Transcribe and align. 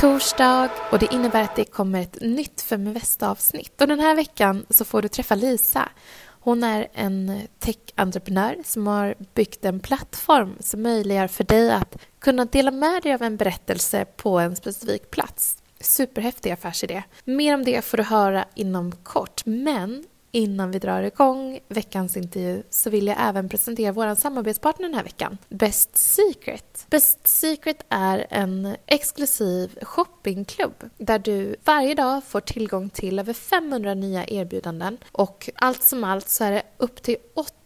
torsdag 0.00 0.70
och 0.90 0.98
det 0.98 1.14
innebär 1.14 1.42
att 1.42 1.56
det 1.56 1.64
kommer 1.64 2.00
ett 2.00 2.20
nytt 2.20 2.60
Feminvest-avsnitt. 2.60 3.80
Och 3.80 3.88
den 3.88 4.00
här 4.00 4.16
veckan 4.16 4.66
så 4.70 4.84
får 4.84 5.02
du 5.02 5.08
träffa 5.08 5.34
Lisa. 5.34 5.88
Hon 6.26 6.64
är 6.64 6.88
en 6.92 7.40
tech-entreprenör 7.58 8.56
som 8.64 8.86
har 8.86 9.14
byggt 9.34 9.64
en 9.64 9.80
plattform 9.80 10.56
som 10.60 10.82
möjliggör 10.82 11.28
för 11.28 11.44
dig 11.44 11.72
att 11.72 11.96
kunna 12.18 12.44
dela 12.44 12.70
med 12.70 13.02
dig 13.02 13.14
av 13.14 13.22
en 13.22 13.36
berättelse 13.36 14.04
på 14.04 14.38
en 14.38 14.56
specifik 14.56 15.10
plats. 15.10 15.62
Superhäftig 15.80 16.50
affärsidé. 16.50 17.02
Mer 17.24 17.54
om 17.54 17.64
det 17.64 17.84
får 17.84 17.96
du 17.96 18.02
höra 18.02 18.44
inom 18.54 18.92
kort, 18.92 19.42
men 19.46 20.04
Innan 20.30 20.70
vi 20.70 20.78
drar 20.78 21.02
igång 21.02 21.60
veckans 21.68 22.16
intervju 22.16 22.62
så 22.70 22.90
vill 22.90 23.06
jag 23.06 23.16
även 23.20 23.48
presentera 23.48 23.92
vår 23.92 24.14
samarbetspartner 24.14 24.88
den 24.88 24.94
här 24.94 25.04
veckan, 25.04 25.38
Best 25.48 25.96
Secret. 25.96 26.86
Best 26.90 27.26
Secret 27.26 27.84
är 27.88 28.26
en 28.30 28.76
exklusiv 28.86 29.78
shoppingklubb 29.82 30.90
där 30.98 31.18
du 31.18 31.56
varje 31.64 31.94
dag 31.94 32.24
får 32.24 32.40
tillgång 32.40 32.90
till 32.90 33.18
över 33.18 33.32
500 33.32 33.94
nya 33.94 34.26
erbjudanden 34.26 34.98
och 35.12 35.50
allt 35.54 35.82
som 35.82 36.04
allt 36.04 36.28
så 36.28 36.44
är 36.44 36.50
det 36.50 36.62
upp 36.76 37.02
till 37.02 37.16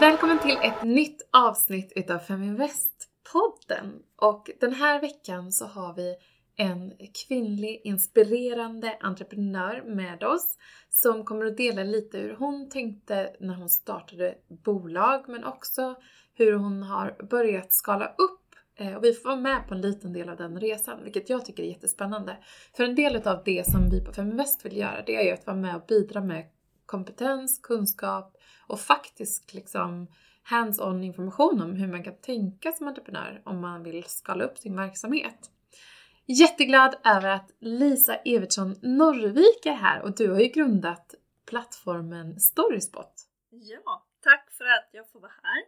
Välkommen 0.00 0.38
till 0.38 0.56
ett 0.62 0.82
nytt 0.82 1.28
avsnitt 1.32 1.92
utav 1.96 2.18
Feminvest-podden. 2.18 4.02
Och 4.16 4.50
den 4.60 4.72
här 4.72 5.00
veckan 5.00 5.52
så 5.52 5.66
har 5.66 5.94
vi 5.94 6.16
en 6.56 6.92
kvinnlig 7.26 7.80
inspirerande 7.84 8.98
entreprenör 9.00 9.82
med 9.86 10.24
oss 10.24 10.58
som 10.88 11.24
kommer 11.24 11.46
att 11.46 11.56
dela 11.56 11.84
lite 11.84 12.18
hur 12.18 12.34
hon 12.34 12.68
tänkte 12.68 13.36
när 13.40 13.54
hon 13.54 13.68
startade 13.68 14.34
bolag 14.48 15.24
men 15.28 15.44
också 15.44 15.94
hur 16.34 16.52
hon 16.52 16.82
har 16.82 17.26
börjat 17.30 17.72
skala 17.72 18.06
upp 18.06 18.54
eh, 18.76 18.94
och 18.94 19.04
vi 19.04 19.12
får 19.12 19.28
vara 19.28 19.40
med 19.40 19.68
på 19.68 19.74
en 19.74 19.80
liten 19.80 20.12
del 20.12 20.28
av 20.28 20.36
den 20.36 20.60
resan, 20.60 21.04
vilket 21.04 21.30
jag 21.30 21.44
tycker 21.44 21.62
är 21.62 21.66
jättespännande. 21.66 22.36
För 22.76 22.84
en 22.84 22.94
del 22.94 23.28
av 23.28 23.42
det 23.44 23.70
som 23.70 23.90
vi 23.90 24.04
på 24.04 24.12
Feminvest 24.12 24.66
vill 24.66 24.76
göra, 24.76 25.02
det 25.06 25.16
är 25.16 25.22
ju 25.22 25.30
att 25.30 25.46
vara 25.46 25.56
med 25.56 25.76
och 25.76 25.86
bidra 25.88 26.20
med 26.20 26.44
kompetens, 26.86 27.58
kunskap 27.62 28.36
och 28.66 28.80
faktiskt 28.80 29.54
liksom 29.54 30.06
hands-on 30.42 31.04
information 31.04 31.62
om 31.62 31.74
hur 31.74 31.88
man 31.88 32.04
kan 32.04 32.16
tänka 32.16 32.72
som 32.72 32.88
entreprenör 32.88 33.42
om 33.44 33.60
man 33.60 33.82
vill 33.82 34.04
skala 34.04 34.44
upp 34.44 34.58
sin 34.58 34.76
verksamhet. 34.76 35.50
Jätteglad 36.26 36.94
över 37.04 37.28
att 37.28 37.50
Lisa 37.60 38.16
Evertsson 38.16 38.76
Norrvik 38.82 39.66
är 39.66 39.74
här 39.74 40.02
och 40.02 40.16
du 40.16 40.30
har 40.30 40.40
ju 40.40 40.48
grundat 40.48 41.14
plattformen 41.46 42.40
Storyspot. 42.40 43.12
Ja, 43.50 44.06
tack 44.20 44.50
för 44.50 44.64
att 44.64 44.88
jag 44.92 45.10
får 45.10 45.20
vara 45.20 45.32
här. 45.42 45.62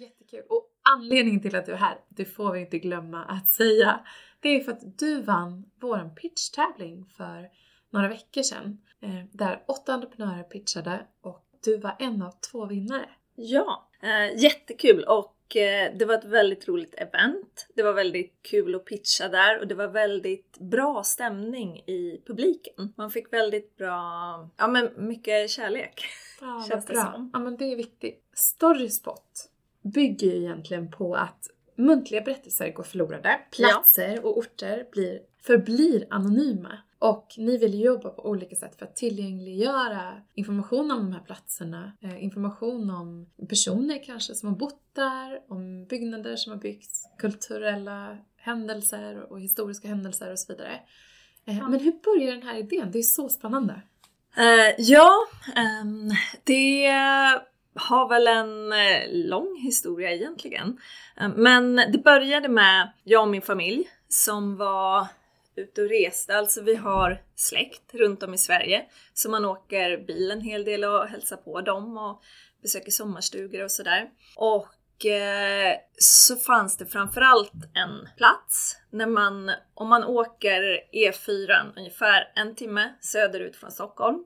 Jättekul. 0.00 0.42
Och 0.48 0.70
anledningen 0.96 1.42
till 1.42 1.56
att 1.56 1.66
du 1.66 1.72
är 1.72 1.76
här, 1.76 1.98
det 2.08 2.24
får 2.24 2.52
vi 2.52 2.60
inte 2.60 2.78
glömma 2.78 3.24
att 3.24 3.48
säga, 3.48 4.00
det 4.40 4.48
är 4.48 4.60
för 4.60 4.72
att 4.72 4.98
du 4.98 5.22
vann 5.22 5.70
vår 5.80 6.14
pitchtävling 6.14 7.06
för 7.06 7.50
några 7.90 8.08
veckor 8.08 8.42
sedan. 8.42 8.78
Eh, 9.00 9.24
där 9.32 9.64
åtta 9.68 9.94
entreprenörer 9.94 10.42
pitchade 10.42 11.06
och 11.20 11.46
du 11.64 11.76
var 11.76 11.96
en 11.98 12.22
av 12.22 12.30
två 12.50 12.66
vinnare. 12.66 13.08
Ja, 13.36 13.88
eh, 14.02 14.42
jättekul 14.42 15.04
och 15.04 15.36
Eh, 15.54 15.96
det 15.96 16.04
var 16.04 16.14
ett 16.14 16.24
väldigt 16.24 16.68
roligt 16.68 16.94
event. 16.94 17.68
Det 17.74 17.82
var 17.82 17.92
väldigt 17.92 18.38
kul 18.42 18.74
att 18.74 18.84
pitcha 18.84 19.28
där 19.28 19.60
och 19.60 19.66
det 19.66 19.74
var 19.74 19.88
väldigt 19.88 20.58
bra 20.58 21.02
stämning 21.02 21.78
i 21.78 22.22
publiken. 22.26 22.92
Man 22.96 23.10
fick 23.10 23.32
väldigt 23.32 23.76
bra, 23.76 24.48
ja 24.56 24.68
men 24.68 24.90
mycket 24.96 25.50
kärlek. 25.50 26.04
Ja, 26.40 26.66
vad 26.70 26.84
bra. 26.84 27.30
Ja 27.32 27.38
men 27.38 27.56
det 27.56 27.72
är 27.72 27.76
viktigt. 27.76 28.24
Storyspot 28.34 29.50
bygger 29.82 30.26
ju 30.26 30.36
egentligen 30.36 30.90
på 30.90 31.14
att 31.14 31.50
muntliga 31.74 32.20
berättelser 32.20 32.72
går 32.72 32.84
förlorade, 32.84 33.40
platser 33.50 34.26
och 34.26 34.38
orter 34.38 34.86
blir, 34.92 35.20
förblir 35.42 36.06
anonyma. 36.10 36.78
Och 36.98 37.34
ni 37.38 37.58
vill 37.58 37.80
jobba 37.80 38.10
på 38.10 38.28
olika 38.28 38.56
sätt 38.56 38.78
för 38.78 38.86
att 38.86 38.96
tillgängliggöra 38.96 40.22
information 40.34 40.90
om 40.90 40.98
de 40.98 41.12
här 41.12 41.20
platserna. 41.20 41.92
Eh, 42.00 42.24
information 42.24 42.90
om 42.90 43.26
personer 43.48 44.04
kanske 44.04 44.34
som 44.34 44.48
har 44.48 44.56
bott 44.56 44.82
där, 44.92 45.40
om 45.48 45.86
byggnader 45.86 46.36
som 46.36 46.52
har 46.52 46.60
byggts, 46.60 47.04
kulturella 47.18 48.18
händelser 48.36 49.32
och 49.32 49.40
historiska 49.40 49.88
händelser 49.88 50.32
och 50.32 50.38
så 50.38 50.52
vidare. 50.52 50.80
Eh, 51.44 51.58
ja. 51.58 51.68
Men 51.68 51.80
hur 51.80 51.92
börjar 51.92 52.32
den 52.32 52.42
här 52.42 52.58
idén? 52.58 52.90
Det 52.92 52.98
är 52.98 53.02
så 53.02 53.28
spännande. 53.28 53.82
Uh, 54.38 54.74
ja, 54.78 55.10
um, 55.82 56.10
det 56.44 56.86
har 57.74 58.08
väl 58.08 58.26
en 58.26 58.72
lång 59.28 59.56
historia 59.62 60.12
egentligen. 60.12 60.80
Uh, 61.20 61.28
men 61.36 61.76
det 61.76 62.04
började 62.04 62.48
med 62.48 62.92
jag 63.04 63.22
och 63.22 63.28
min 63.28 63.42
familj 63.42 63.88
som 64.08 64.56
var 64.56 65.06
ute 65.56 65.82
och 65.82 65.88
reste. 65.88 66.36
Alltså 66.36 66.62
vi 66.62 66.74
har 66.74 67.22
släkt 67.34 67.94
runt 67.94 68.22
om 68.22 68.34
i 68.34 68.38
Sverige 68.38 68.84
så 69.14 69.30
man 69.30 69.44
åker 69.44 70.06
bil 70.06 70.30
en 70.30 70.40
hel 70.40 70.64
del 70.64 70.84
och 70.84 71.06
hälsar 71.06 71.36
på 71.36 71.60
dem 71.60 71.98
och 71.98 72.22
besöker 72.62 72.90
sommarstugor 72.90 73.64
och 73.64 73.70
sådär. 73.70 74.10
Och 74.36 75.06
eh, 75.06 75.76
så 75.98 76.36
fanns 76.36 76.76
det 76.76 76.86
framförallt 76.86 77.52
en 77.74 78.08
plats 78.16 78.76
när 78.90 79.06
man, 79.06 79.50
om 79.74 79.88
man 79.88 80.04
åker 80.04 80.80
E4 80.92 81.72
ungefär 81.76 82.32
en 82.34 82.54
timme 82.54 82.94
söderut 83.00 83.56
från 83.56 83.70
Stockholm 83.70 84.24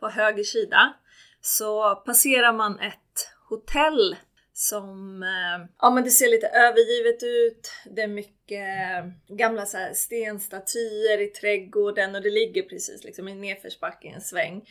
på 0.00 0.08
höger 0.08 0.44
sida 0.44 0.94
så 1.40 1.94
passerar 1.94 2.52
man 2.52 2.78
ett 2.78 3.32
hotell 3.48 4.16
som, 4.58 5.22
eh, 5.22 5.66
ja 5.78 5.90
men 5.90 6.04
det 6.04 6.10
ser 6.10 6.28
lite 6.28 6.46
övergivet 6.46 7.22
ut. 7.22 7.72
Det 7.90 8.02
är 8.02 8.08
mycket 8.08 8.60
eh, 8.60 9.36
gamla 9.36 9.66
så 9.66 9.76
här 9.76 9.92
stenstatyer 9.94 11.20
i 11.20 11.26
trädgården 11.26 12.14
och 12.14 12.22
det 12.22 12.30
ligger 12.30 12.62
precis 12.62 13.04
liksom 13.04 13.28
i 13.28 13.34
nedförsbacke 13.34 14.08
i 14.08 14.10
en 14.10 14.20
sväng. 14.20 14.68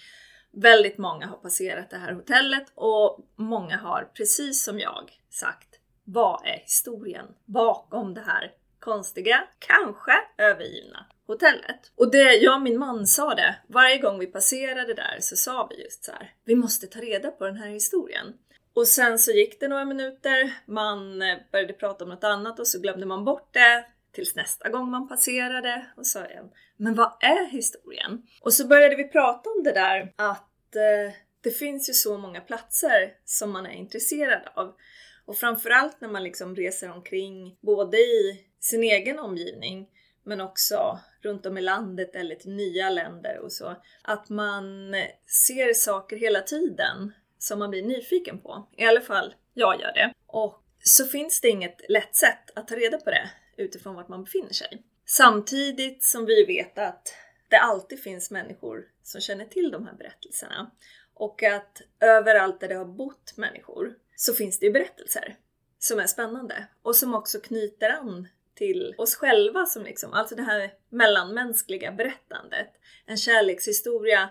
Väldigt 0.51 0.97
många 0.97 1.25
har 1.25 1.37
passerat 1.37 1.89
det 1.89 1.97
här 1.97 2.13
hotellet 2.13 2.65
och 2.75 3.19
många 3.35 3.77
har 3.77 4.11
precis 4.13 4.63
som 4.63 4.79
jag 4.79 5.11
sagt, 5.29 5.79
vad 6.03 6.45
är 6.45 6.59
historien 6.59 7.25
bakom 7.45 8.13
det 8.13 8.21
här 8.21 8.51
konstiga, 8.79 9.43
kanske 9.59 10.13
övergivna 10.37 11.05
hotellet? 11.27 11.91
Och 11.95 12.11
det, 12.11 12.33
jag 12.33 12.55
och 12.55 12.61
min 12.61 12.79
man 12.79 13.07
sa 13.07 13.35
det, 13.35 13.55
varje 13.67 13.97
gång 13.97 14.19
vi 14.19 14.27
passerade 14.27 14.93
där 14.93 15.17
så 15.19 15.35
sa 15.35 15.67
vi 15.69 15.83
just 15.83 16.05
så 16.05 16.11
här, 16.11 16.33
vi 16.45 16.55
måste 16.55 16.87
ta 16.87 16.99
reda 16.99 17.31
på 17.31 17.45
den 17.45 17.57
här 17.57 17.69
historien. 17.69 18.33
Och 18.77 18.87
sen 18.87 19.19
så 19.19 19.31
gick 19.31 19.59
det 19.59 19.67
några 19.67 19.85
minuter, 19.85 20.53
man 20.65 21.21
eh, 21.21 21.37
började 21.51 21.73
prata 21.73 22.03
om 22.03 22.09
något 22.09 22.23
annat 22.23 22.59
och 22.59 22.67
så 22.67 22.79
glömde 22.79 23.05
man 23.05 23.25
bort 23.25 23.53
det 23.53 23.85
tills 24.11 24.35
nästa 24.35 24.69
gång 24.69 24.91
man 24.91 25.07
passerade 25.07 25.87
och 25.95 26.07
sa 26.07 26.25
igen, 26.25 26.49
men 26.77 26.95
vad 26.95 27.11
är 27.19 27.51
historien? 27.51 28.23
Och 28.41 28.53
så 28.53 28.67
började 28.67 28.95
vi 28.95 29.07
prata 29.07 29.49
om 29.49 29.63
det 29.63 29.71
där 29.71 30.13
att 30.15 30.75
eh, 30.75 31.13
det 31.41 31.51
finns 31.51 31.89
ju 31.89 31.93
så 31.93 32.17
många 32.17 32.41
platser 32.41 33.13
som 33.25 33.51
man 33.51 33.65
är 33.65 33.73
intresserad 33.73 34.41
av. 34.55 34.75
Och 35.25 35.37
framförallt 35.37 36.01
när 36.01 36.09
man 36.09 36.23
liksom 36.23 36.55
reser 36.55 36.91
omkring, 36.91 37.57
både 37.61 37.97
i 37.97 38.45
sin 38.59 38.83
egen 38.83 39.19
omgivning 39.19 39.87
men 40.23 40.41
också 40.41 40.99
runt 41.21 41.45
om 41.45 41.57
i 41.57 41.61
landet 41.61 42.15
eller 42.15 42.35
till 42.35 42.55
nya 42.55 42.89
länder 42.89 43.39
och 43.39 43.51
så. 43.51 43.75
Att 44.01 44.29
man 44.29 44.93
eh, 44.93 45.07
ser 45.47 45.73
saker 45.73 46.17
hela 46.17 46.41
tiden 46.41 47.13
som 47.37 47.59
man 47.59 47.69
blir 47.69 47.83
nyfiken 47.83 48.41
på. 48.41 48.67
I 48.77 48.85
alla 48.85 49.01
fall, 49.01 49.35
jag 49.53 49.81
gör 49.81 49.93
det. 49.93 50.13
Och 50.27 50.63
så 50.79 51.05
finns 51.05 51.41
det 51.41 51.47
inget 51.47 51.81
lätt 51.89 52.15
sätt 52.15 52.51
att 52.55 52.67
ta 52.67 52.75
reda 52.75 52.97
på 52.97 53.09
det 53.09 53.29
utifrån 53.57 53.95
vart 53.95 54.07
man 54.07 54.23
befinner 54.23 54.53
sig. 54.53 54.83
Samtidigt 55.05 56.03
som 56.03 56.25
vi 56.25 56.45
vet 56.45 56.77
att 56.77 57.13
det 57.49 57.57
alltid 57.57 58.03
finns 58.03 58.31
människor 58.31 58.85
som 59.03 59.21
känner 59.21 59.45
till 59.45 59.71
de 59.71 59.85
här 59.87 59.93
berättelserna. 59.93 60.71
Och 61.13 61.43
att 61.43 61.81
överallt 61.99 62.59
där 62.59 62.67
det 62.67 62.75
har 62.75 62.85
bott 62.85 63.33
människor 63.37 63.95
så 64.15 64.33
finns 64.33 64.59
det 64.59 64.65
ju 64.65 64.71
berättelser 64.71 65.35
som 65.79 65.99
är 65.99 66.07
spännande 66.07 66.67
och 66.81 66.95
som 66.95 67.13
också 67.13 67.39
knyter 67.39 67.89
an 67.89 68.27
till 68.55 68.95
oss 68.97 69.15
själva 69.15 69.65
som 69.65 69.83
liksom, 69.83 70.13
alltså 70.13 70.35
det 70.35 70.41
här 70.41 70.73
mellanmänskliga 70.89 71.91
berättandet. 71.91 72.69
En 73.05 73.17
kärlekshistoria 73.17 74.29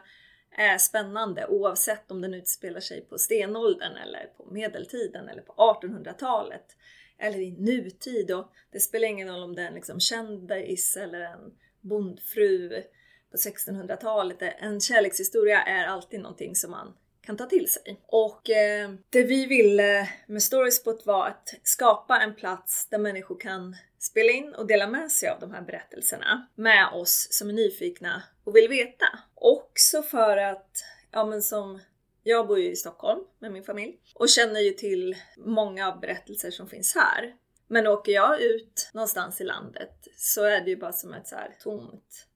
är 0.56 0.78
spännande 0.78 1.46
oavsett 1.46 2.10
om 2.10 2.20
den 2.20 2.34
utspelar 2.34 2.80
sig 2.80 3.00
på 3.00 3.18
stenåldern 3.18 3.96
eller 3.96 4.26
på 4.36 4.46
medeltiden 4.50 5.28
eller 5.28 5.42
på 5.42 5.52
1800-talet 5.52 6.76
eller 7.18 7.38
i 7.38 7.50
nutid 7.50 8.30
och 8.30 8.52
det 8.72 8.80
spelar 8.80 9.08
ingen 9.08 9.28
roll 9.28 9.42
om 9.42 9.54
det 9.54 9.62
är 9.62 9.66
en 9.66 9.74
liksom 9.74 10.00
kändis 10.00 10.96
eller 10.96 11.20
en 11.20 11.52
bondfru 11.80 12.82
på 13.30 13.36
1600-talet. 13.36 14.36
En 14.40 14.80
kärlekshistoria 14.80 15.62
är 15.62 15.86
alltid 15.86 16.20
någonting 16.20 16.54
som 16.54 16.70
man 16.70 16.94
kan 17.26 17.36
ta 17.36 17.46
till 17.46 17.70
sig. 17.70 18.00
Och 18.06 18.50
eh, 18.50 18.90
det 19.10 19.22
vi 19.22 19.46
ville 19.46 20.08
med 20.26 20.42
Storyspot 20.42 21.06
var 21.06 21.26
att 21.26 21.54
skapa 21.62 22.20
en 22.20 22.34
plats 22.34 22.88
där 22.90 22.98
människor 22.98 23.40
kan 23.40 23.76
spela 23.98 24.32
in 24.32 24.54
och 24.54 24.66
dela 24.66 24.86
med 24.86 25.12
sig 25.12 25.28
av 25.28 25.40
de 25.40 25.50
här 25.50 25.62
berättelserna 25.62 26.46
med 26.54 26.88
oss 26.92 27.28
som 27.30 27.48
är 27.48 27.52
nyfikna 27.52 28.22
och 28.44 28.56
vill 28.56 28.68
veta. 28.68 29.06
Också 29.34 30.02
för 30.02 30.36
att, 30.36 30.84
ja 31.10 31.24
men 31.24 31.42
som 31.42 31.80
jag 32.22 32.46
bor 32.46 32.58
ju 32.58 32.70
i 32.70 32.76
Stockholm 32.76 33.20
med 33.38 33.52
min 33.52 33.64
familj 33.64 33.98
och 34.14 34.28
känner 34.28 34.60
ju 34.60 34.70
till 34.70 35.16
många 35.36 35.88
av 35.88 36.00
berättelser 36.00 36.50
som 36.50 36.68
finns 36.68 36.94
här. 36.94 37.34
Men 37.68 37.86
åker 37.86 38.12
jag 38.12 38.40
ut 38.40 38.90
någonstans 38.94 39.40
i 39.40 39.44
landet 39.44 40.08
så 40.16 40.44
är 40.44 40.60
det 40.60 40.70
ju 40.70 40.76
bara 40.76 40.92
som 40.92 41.14
ett 41.14 41.26
så 41.26 41.34
här 41.34 41.56
tomt, 41.62 42.26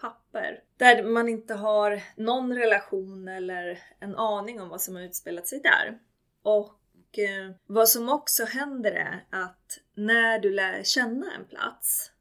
papper. 0.00 0.62
Där 0.76 1.02
man 1.02 1.28
inte 1.28 1.54
har 1.54 2.02
någon 2.16 2.56
relation 2.56 3.28
eller 3.28 3.82
en 4.00 4.16
aning 4.16 4.60
om 4.60 4.68
vad 4.68 4.80
som 4.80 4.94
har 4.94 5.02
utspelat 5.02 5.48
sig 5.48 5.60
där. 5.60 5.98
Och 6.42 7.18
eh, 7.18 7.50
vad 7.66 7.88
som 7.88 8.08
också 8.08 8.44
händer 8.44 8.92
är 8.92 9.24
att 9.30 9.78
när 9.94 10.38
du 10.38 10.50
lär 10.50 10.82
känna 10.82 11.26
en 11.34 11.44
plats 11.44 12.12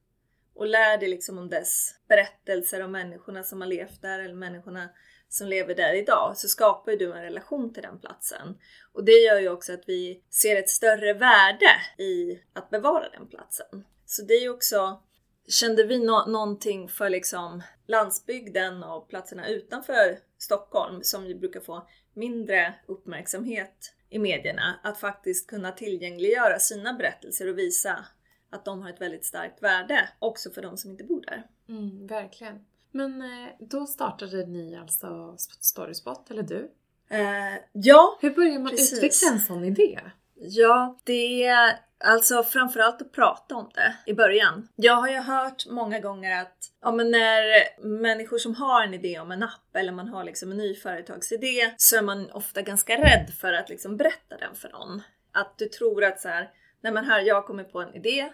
och 0.53 0.67
lär 0.67 0.97
dig 0.97 1.09
liksom 1.09 1.37
om 1.37 1.49
dess 1.49 1.95
berättelser 2.07 2.83
om 2.83 2.91
människorna 2.91 3.43
som 3.43 3.61
har 3.61 3.67
levt 3.67 4.01
där 4.01 4.19
eller 4.19 4.35
människorna 4.35 4.89
som 5.29 5.47
lever 5.47 5.75
där 5.75 5.93
idag 5.93 6.37
så 6.37 6.47
skapar 6.47 6.91
du 6.91 7.13
en 7.13 7.21
relation 7.21 7.73
till 7.73 7.83
den 7.83 7.99
platsen. 7.99 8.57
Och 8.93 9.03
det 9.03 9.11
gör 9.11 9.39
ju 9.39 9.49
också 9.49 9.73
att 9.73 9.83
vi 9.87 10.23
ser 10.29 10.55
ett 10.55 10.69
större 10.69 11.13
värde 11.13 12.03
i 12.03 12.39
att 12.53 12.69
bevara 12.69 13.09
den 13.09 13.27
platsen. 13.27 13.85
Så 14.05 14.21
det 14.21 14.33
är 14.33 14.41
ju 14.41 14.49
också 14.49 15.03
Kände 15.49 15.83
vi 15.83 15.99
no 15.99 16.25
någonting 16.27 16.89
för 16.89 17.09
liksom 17.09 17.63
landsbygden 17.87 18.83
och 18.83 19.07
platserna 19.07 19.47
utanför 19.47 20.19
Stockholm 20.37 21.03
som 21.03 21.27
ju 21.27 21.35
brukar 21.35 21.59
få 21.59 21.87
mindre 22.13 22.73
uppmärksamhet 22.87 23.93
i 24.09 24.19
medierna, 24.19 24.79
att 24.83 24.99
faktiskt 24.99 25.47
kunna 25.47 25.71
tillgängliggöra 25.71 26.59
sina 26.59 26.93
berättelser 26.93 27.47
och 27.49 27.57
visa 27.57 28.05
att 28.49 28.65
de 28.65 28.81
har 28.81 28.89
ett 28.89 29.01
väldigt 29.01 29.25
starkt 29.25 29.63
värde 29.63 30.09
också 30.19 30.49
för 30.49 30.61
de 30.61 30.77
som 30.77 30.91
inte 30.91 31.03
bor 31.03 31.21
där. 31.21 31.47
Mm, 31.69 32.07
verkligen. 32.07 32.65
Men 32.91 33.21
eh, 33.21 33.49
då 33.59 33.85
startade 33.85 34.45
ni 34.45 34.75
alltså 34.75 35.35
Storyspot, 35.37 36.31
eller 36.31 36.43
du? 36.43 36.71
Eh, 37.09 37.61
ja, 37.71 38.17
Hur 38.21 38.31
börjar 38.31 38.59
man 38.59 38.69
precis. 38.69 38.93
utveckla 38.93 39.29
en 39.33 39.39
sån 39.39 39.63
idé? 39.63 39.99
Ja, 40.41 40.99
det 41.03 41.45
är 41.45 41.79
alltså 42.03 42.43
framförallt 42.43 43.01
att 43.01 43.11
prata 43.11 43.55
om 43.55 43.71
det 43.73 43.95
i 44.05 44.13
början. 44.13 44.67
Jag 44.75 44.93
har 44.93 45.09
ju 45.09 45.17
hört 45.17 45.65
många 45.69 45.99
gånger 45.99 46.41
att 46.41 46.71
ja, 46.81 46.91
men 46.91 47.11
när 47.11 47.43
människor 47.87 48.37
som 48.37 48.55
har 48.55 48.83
en 48.83 48.93
idé 48.93 49.19
om 49.19 49.31
en 49.31 49.43
app 49.43 49.75
eller 49.75 49.91
man 49.91 50.07
har 50.07 50.23
liksom 50.23 50.51
en 50.51 50.57
ny 50.57 50.75
företagsidé 50.75 51.73
så 51.77 51.97
är 51.97 52.01
man 52.01 52.31
ofta 52.31 52.61
ganska 52.61 52.97
rädd 52.97 53.33
för 53.39 53.53
att 53.53 53.69
liksom 53.69 53.97
berätta 53.97 54.37
den 54.37 54.55
för 54.55 54.69
någon. 54.69 55.01
Att 55.31 55.57
du 55.57 55.69
tror 55.69 56.03
att 56.03 56.21
så 56.21 56.29
här, 56.29 56.49
nej 56.81 56.93
men 56.93 57.05
här, 57.05 57.21
jag 57.21 57.45
kommer 57.45 57.63
på 57.63 57.81
en 57.81 57.93
idé, 57.93 58.29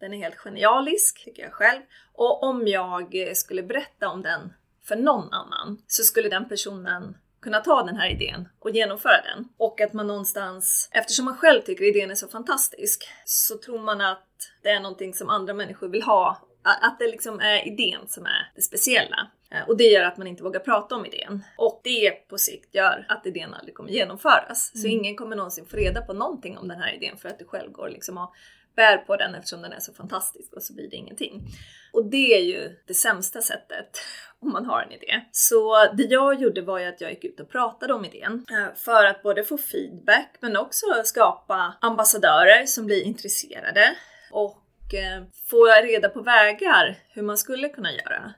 den 0.00 0.14
är 0.14 0.18
helt 0.18 0.36
genialisk, 0.36 1.24
tycker 1.24 1.42
jag 1.42 1.52
själv. 1.52 1.82
Och 2.12 2.42
om 2.42 2.66
jag 2.66 3.14
skulle 3.34 3.62
berätta 3.62 4.08
om 4.08 4.22
den 4.22 4.52
för 4.84 4.96
någon 4.96 5.32
annan 5.32 5.82
så 5.86 6.02
skulle 6.02 6.28
den 6.28 6.48
personen 6.48 7.16
kunna 7.46 7.60
ta 7.60 7.82
den 7.82 7.96
här 7.96 8.10
idén 8.10 8.48
och 8.60 8.70
genomföra 8.70 9.22
den. 9.22 9.48
Och 9.56 9.80
att 9.80 9.92
man 9.92 10.06
någonstans, 10.06 10.88
eftersom 10.92 11.24
man 11.24 11.36
själv 11.36 11.62
tycker 11.62 11.84
idén 11.84 12.10
är 12.10 12.14
så 12.14 12.28
fantastisk, 12.28 13.08
så 13.24 13.58
tror 13.58 13.78
man 13.78 14.00
att 14.00 14.28
det 14.62 14.68
är 14.68 14.80
någonting 14.80 15.14
som 15.14 15.28
andra 15.28 15.54
människor 15.54 15.88
vill 15.88 16.02
ha. 16.02 16.48
Att 16.62 16.98
det 16.98 17.06
liksom 17.06 17.40
är 17.40 17.68
idén 17.68 18.08
som 18.08 18.26
är 18.26 18.52
det 18.54 18.62
speciella. 18.62 19.30
Eh, 19.50 19.68
och 19.68 19.76
det 19.76 19.84
gör 19.84 20.04
att 20.04 20.16
man 20.16 20.26
inte 20.26 20.42
vågar 20.42 20.60
prata 20.60 20.94
om 20.94 21.06
idén. 21.06 21.44
Och 21.56 21.80
det 21.84 22.28
på 22.28 22.38
sikt 22.38 22.74
gör 22.74 23.06
att 23.08 23.26
idén 23.26 23.54
aldrig 23.54 23.74
kommer 23.74 23.90
genomföras. 23.90 24.72
Så 24.74 24.86
ingen 24.86 25.16
kommer 25.16 25.36
någonsin 25.36 25.66
få 25.66 25.76
reda 25.76 26.02
på 26.02 26.12
någonting 26.12 26.58
om 26.58 26.68
den 26.68 26.80
här 26.80 26.94
idén 26.94 27.16
för 27.16 27.28
att 27.28 27.38
du 27.38 27.44
själv 27.44 27.72
går 27.72 27.88
liksom 27.88 28.18
och 28.18 28.34
bär 28.76 28.98
på 28.98 29.16
den 29.16 29.34
eftersom 29.34 29.62
den 29.62 29.72
är 29.72 29.80
så 29.80 29.92
fantastisk 29.92 30.52
och 30.52 30.62
så 30.62 30.74
blir 30.74 30.90
det 30.90 30.96
ingenting. 30.96 31.46
Och 31.92 32.10
det 32.10 32.34
är 32.34 32.42
ju 32.42 32.76
det 32.86 32.94
sämsta 32.94 33.40
sättet 33.40 33.98
om 34.40 34.52
man 34.52 34.66
har 34.66 34.82
en 34.82 34.92
idé. 34.92 35.24
Så 35.32 35.92
det 35.92 36.02
jag 36.02 36.40
gjorde 36.40 36.62
var 36.62 36.78
ju 36.78 36.86
att 36.86 37.00
jag 37.00 37.10
gick 37.10 37.24
ut 37.24 37.40
och 37.40 37.50
pratade 37.50 37.94
om 37.94 38.04
idén 38.04 38.46
eh, 38.50 38.74
för 38.74 39.04
att 39.04 39.22
både 39.22 39.44
få 39.44 39.58
feedback 39.58 40.36
men 40.40 40.56
också 40.56 40.86
skapa 41.04 41.74
ambassadörer 41.80 42.66
som 42.66 42.86
blir 42.86 43.02
intresserade 43.02 43.96
och 44.30 44.94
eh, 44.94 45.24
få 45.50 45.66
reda 45.66 46.08
på 46.08 46.22
vägar 46.22 46.98
hur 47.08 47.22
man 47.22 47.38
skulle 47.38 47.68
kunna 47.68 47.92
göra. 47.92 48.34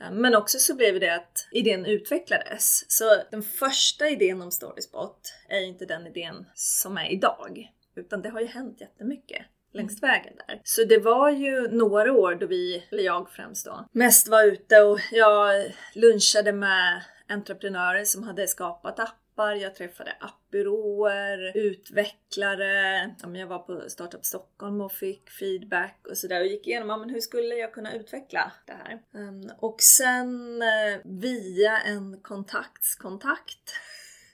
Eh, 0.00 0.10
men 0.10 0.34
också 0.34 0.58
så 0.58 0.74
blev 0.74 1.00
det 1.00 1.14
att 1.14 1.48
idén 1.52 1.86
utvecklades. 1.86 2.84
Så 2.88 3.04
den 3.30 3.42
första 3.42 4.08
idén 4.08 4.42
om 4.42 4.50
Storyspot 4.50 5.34
är 5.48 5.60
inte 5.60 5.86
den 5.86 6.06
idén 6.06 6.46
som 6.54 6.96
är 6.98 7.12
idag. 7.12 7.72
Utan 7.96 8.22
det 8.22 8.28
har 8.28 8.40
ju 8.40 8.46
hänt 8.46 8.80
jättemycket 8.80 9.46
längs 9.72 10.02
vägen 10.02 10.32
där. 10.46 10.60
Så 10.64 10.84
det 10.84 10.98
var 10.98 11.30
ju 11.30 11.68
några 11.68 12.12
år 12.12 12.34
då 12.34 12.46
vi, 12.46 12.86
eller 12.90 13.02
jag 13.02 13.30
främst 13.30 13.66
då, 13.66 13.86
mest 13.92 14.28
var 14.28 14.44
ute 14.44 14.82
och 14.82 14.98
jag 15.12 15.72
lunchade 15.94 16.52
med 16.52 17.02
entreprenörer 17.28 18.04
som 18.04 18.22
hade 18.22 18.48
skapat 18.48 18.98
appar, 18.98 19.54
jag 19.54 19.74
träffade 19.74 20.16
appbyråer, 20.20 21.56
utvecklare, 21.56 23.14
ja, 23.22 23.28
men 23.28 23.40
jag 23.40 23.46
var 23.46 23.58
på 23.58 23.82
Startup 23.88 24.24
Stockholm 24.24 24.80
och 24.80 24.92
fick 24.92 25.30
feedback 25.30 26.06
och 26.10 26.18
sådär 26.18 26.40
och 26.40 26.46
gick 26.46 26.66
igenom, 26.66 26.88
ja, 26.88 26.96
men 26.96 27.10
hur 27.10 27.20
skulle 27.20 27.54
jag 27.54 27.72
kunna 27.72 27.94
utveckla 27.94 28.52
det 28.66 28.72
här? 28.72 29.02
Ehm, 29.14 29.50
och 29.58 29.80
sen 29.80 30.62
eh, 30.62 31.00
via 31.04 31.78
en 31.78 32.20
kontaktskontakt 32.22 33.72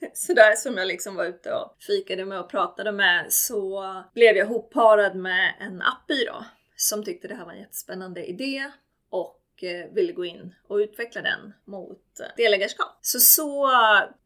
sådär 0.14 0.56
som 0.56 0.76
jag 0.76 0.86
liksom 0.86 1.14
var 1.14 1.24
ute 1.24 1.52
och 1.52 1.76
fikade 1.86 2.24
med 2.24 2.40
och 2.40 2.50
pratade 2.50 2.92
med 2.92 3.26
så 3.32 3.84
blev 4.14 4.36
jag 4.36 4.46
hopparad 4.46 5.16
med 5.16 5.54
en 5.60 5.82
appbyrå 5.82 6.44
som 6.76 7.04
tyckte 7.04 7.28
det 7.28 7.34
här 7.34 7.44
var 7.44 7.52
en 7.52 7.60
jättespännande 7.60 8.24
idé 8.24 8.70
och 9.10 9.64
eh, 9.64 9.92
ville 9.92 10.12
gå 10.12 10.24
in 10.24 10.54
och 10.68 10.76
utveckla 10.76 11.22
den 11.22 11.52
mot 11.64 12.20
eh, 12.20 12.26
delägarskap. 12.36 12.98
Så 13.00 13.18
så 13.18 13.70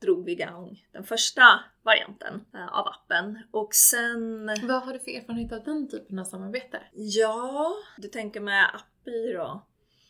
drog 0.01 0.25
vi 0.25 0.33
igång 0.33 0.85
den 0.93 1.05
första 1.05 1.43
varianten 1.83 2.45
eh, 2.55 2.79
av 2.79 2.89
appen 2.89 3.39
och 3.51 3.75
sen... 3.75 4.47
Vad 4.47 4.83
har 4.83 4.93
du 4.93 4.99
för 4.99 5.11
erfarenhet 5.11 5.53
av 5.53 5.65
den 5.65 5.89
typen 5.89 6.19
av 6.19 6.25
samarbete? 6.25 6.81
Ja, 6.93 7.75
du 7.97 8.09
tänker 8.09 8.41
med 8.41 8.75
appbyrå? 8.75 9.63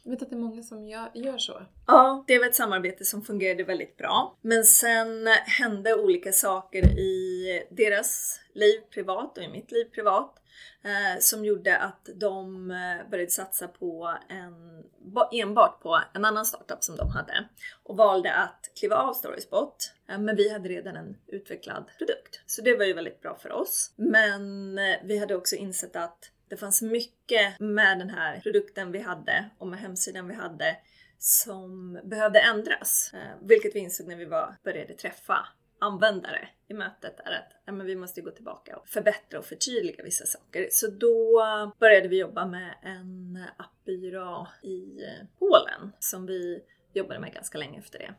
Jag 0.05 0.11
vet 0.11 0.23
att 0.23 0.31
det 0.31 0.37
är 0.37 0.41
många 0.41 0.63
som 0.63 0.87
gör, 0.87 1.11
gör 1.15 1.39
så. 1.39 1.63
Ja, 1.87 2.25
det 2.27 2.39
var 2.39 2.47
ett 2.47 2.55
samarbete 2.55 3.05
som 3.05 3.23
fungerade 3.23 3.65
väldigt 3.65 3.97
bra. 3.97 4.39
Men 4.41 4.65
sen 4.65 5.27
hände 5.47 5.95
olika 5.95 6.33
saker 6.33 6.99
i 6.99 7.67
deras 7.71 8.41
liv 8.55 8.81
privat 8.95 9.39
och 9.39 9.45
i 9.45 9.49
mitt 9.49 9.73
liv 9.73 9.85
privat 9.85 10.43
eh, 10.85 11.21
som 11.21 11.45
gjorde 11.45 11.79
att 11.79 12.09
de 12.15 12.71
eh, 12.71 13.11
började 13.11 13.31
satsa 13.31 13.69
på 13.69 14.19
en, 14.29 14.85
enbart 15.33 15.83
på 15.83 16.01
en 16.15 16.25
annan 16.25 16.47
startup 16.47 16.85
som 16.85 16.97
de 16.97 17.11
hade 17.11 17.49
och 17.83 17.97
valde 17.97 18.35
att 18.35 18.71
kliva 18.79 18.97
av 18.97 19.15
Storyspot. 19.15 19.93
Eh, 20.09 20.19
men 20.19 20.37
vi 20.37 20.53
hade 20.53 20.69
redan 20.69 20.97
en 20.97 21.17
utvecklad 21.27 21.85
produkt, 21.99 22.41
så 22.47 22.63
det 22.63 22.77
var 22.77 22.85
ju 22.85 22.93
väldigt 22.93 23.21
bra 23.21 23.39
för 23.43 23.53
oss. 23.53 23.95
Men 23.97 24.79
eh, 24.79 24.97
vi 25.05 25.19
hade 25.19 25.35
också 25.35 25.57
insett 25.57 25.97
att 25.97 26.31
det 26.53 26.57
fanns 26.57 26.83
mycket 26.83 27.61
med 27.61 27.99
den 27.99 28.11
här 28.11 28.41
produkten 28.41 28.93
vi 28.93 28.99
hade 28.99 29.51
och 29.59 29.67
med 29.67 29.79
hemsidan 29.79 30.29
vi 30.29 30.35
hade 30.35 30.77
som 31.19 32.01
behövde 32.05 32.41
ändras. 32.41 33.11
Eh, 33.15 33.47
vilket 33.49 33.75
vi 33.75 33.79
insåg 33.81 34.09
när 34.09 34.17
vi 34.17 34.25
var, 34.25 34.57
började 34.65 34.95
träffa 34.95 35.49
användare 35.79 36.49
i 36.69 36.75
mötet 36.75 37.21
är 37.21 37.33
att 37.33 37.53
ja, 37.65 37.73
men 37.73 37.87
vi 37.87 37.97
måste 37.97 38.21
gå 38.21 38.31
tillbaka 38.31 38.77
och 38.77 38.89
förbättra 38.89 39.39
och 39.39 39.45
förtydliga 39.45 40.05
vissa 40.05 40.27
saker. 40.27 40.69
Så 40.71 40.87
då 40.91 41.43
började 41.81 42.09
vi 42.09 42.19
jobba 42.19 42.47
med 42.47 42.75
en 42.83 43.45
appbyrå 43.57 44.49
i 44.63 45.05
eh, 45.05 45.27
Polen 45.39 45.93
som 45.99 46.27
vi 46.27 46.63
jobbade 46.93 47.21
med 47.21 47.35
ganska 47.35 47.59
länge 47.59 47.79
efter 47.79 47.99
det. 47.99 48.15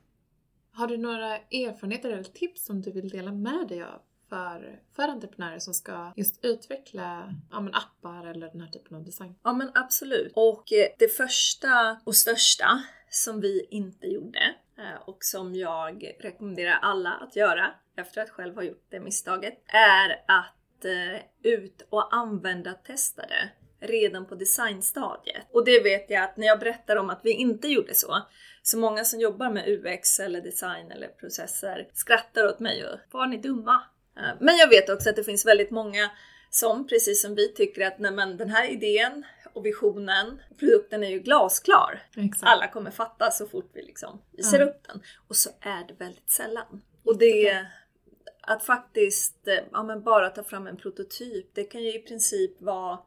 Har 0.71 0.87
du 0.87 0.97
några 0.97 1.37
erfarenheter 1.37 2.09
eller 2.09 2.23
tips 2.23 2.65
som 2.65 2.81
du 2.81 2.91
vill 2.91 3.09
dela 3.09 3.31
med 3.31 3.67
dig 3.67 3.83
av 3.83 4.01
för, 4.33 4.79
för 4.95 5.03
entreprenörer 5.03 5.59
som 5.59 5.73
ska 5.73 6.13
just 6.15 6.45
utveckla 6.45 7.33
ja, 7.51 7.59
men 7.59 7.73
appar 7.73 8.27
eller 8.27 8.49
den 8.49 8.61
här 8.61 8.67
typen 8.67 8.97
av 8.97 9.03
design? 9.03 9.35
Ja 9.43 9.53
men 9.53 9.71
absolut. 9.73 10.31
Och 10.35 10.73
eh, 10.73 10.87
det 10.99 11.07
första 11.07 11.97
och 12.03 12.15
största 12.15 12.83
som 13.09 13.41
vi 13.41 13.67
inte 13.69 14.07
gjorde 14.07 14.55
eh, 14.77 15.09
och 15.09 15.17
som 15.19 15.55
jag 15.55 16.15
rekommenderar 16.19 16.79
alla 16.81 17.11
att 17.11 17.35
göra 17.35 17.71
efter 17.95 18.21
att 18.21 18.29
själv 18.29 18.55
ha 18.55 18.63
gjort 18.63 18.85
det 18.89 18.99
misstaget 18.99 19.63
är 19.67 20.23
att 20.27 20.85
eh, 20.85 21.21
ut 21.43 21.87
och 21.89 22.15
använda 22.15 22.73
testare 22.73 23.49
redan 23.79 24.25
på 24.25 24.35
designstadiet. 24.35 25.47
Och 25.51 25.65
det 25.65 25.83
vet 25.83 26.09
jag 26.09 26.23
att 26.23 26.37
när 26.37 26.47
jag 26.47 26.59
berättar 26.59 26.95
om 26.95 27.09
att 27.09 27.19
vi 27.23 27.31
inte 27.31 27.67
gjorde 27.67 27.95
så, 27.95 28.21
så 28.63 28.77
många 28.77 29.03
som 29.03 29.19
jobbar 29.19 29.49
med 29.49 29.67
UX 29.67 30.19
eller 30.19 30.41
design 30.41 30.91
eller 30.91 31.07
processer 31.07 31.87
skrattar 31.93 32.47
åt 32.47 32.59
mig 32.59 32.85
och 32.85 32.99
var 33.11 33.27
ni 33.27 33.37
dumma? 33.37 33.83
Eh, 34.17 34.35
men 34.39 34.57
jag 34.57 34.67
vet 34.67 34.89
också 34.89 35.09
att 35.09 35.15
det 35.15 35.23
finns 35.23 35.45
väldigt 35.45 35.71
många 35.71 36.11
som 36.49 36.87
precis 36.87 37.21
som 37.21 37.35
vi 37.35 37.53
tycker 37.53 37.87
att 37.87 37.99
nej 37.99 38.11
men, 38.11 38.37
den 38.37 38.49
här 38.49 38.71
idén 38.71 39.25
och 39.53 39.65
visionen, 39.65 40.41
produkten 40.59 41.03
är 41.03 41.09
ju 41.09 41.19
glasklar. 41.19 42.03
Exakt. 42.17 42.43
Alla 42.43 42.67
kommer 42.67 42.91
fatta 42.91 43.31
så 43.31 43.47
fort 43.47 43.71
vi 43.73 43.81
liksom 43.81 44.21
visar 44.31 44.57
mm. 44.57 44.69
upp 44.69 44.83
den. 44.87 45.01
Och 45.27 45.35
så 45.35 45.49
är 45.61 45.87
det 45.87 45.93
väldigt 45.93 46.29
sällan. 46.29 46.81
Och 47.03 47.17
det 47.17 47.65
att 48.47 48.63
faktiskt 48.63 49.47
eh, 49.47 49.59
ja, 49.71 50.01
bara 50.05 50.29
ta 50.29 50.43
fram 50.43 50.67
en 50.67 50.77
prototyp, 50.77 51.55
det 51.55 51.63
kan 51.63 51.83
ju 51.83 51.95
i 51.95 51.99
princip 51.99 52.61
vara 52.61 52.99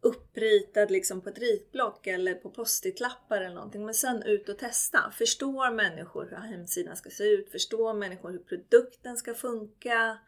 uppritad 0.00 0.90
liksom 0.90 1.20
på 1.20 1.28
ett 1.28 1.38
ritblock 1.38 2.06
eller 2.06 2.34
på 2.34 2.50
post-it-lappar 2.50 3.40
eller 3.40 3.54
någonting. 3.54 3.84
Men 3.84 3.94
sen 3.94 4.22
ut 4.22 4.48
och 4.48 4.58
testa. 4.58 5.12
Förstår 5.18 5.70
människor 5.70 6.28
hur 6.30 6.36
hemsidan 6.36 6.96
ska 6.96 7.10
se 7.10 7.24
ut? 7.24 7.50
Förstår 7.50 7.94
människor 7.94 8.30
hur 8.30 8.38
produkten 8.38 9.16
ska 9.16 9.34
funka? 9.34 10.18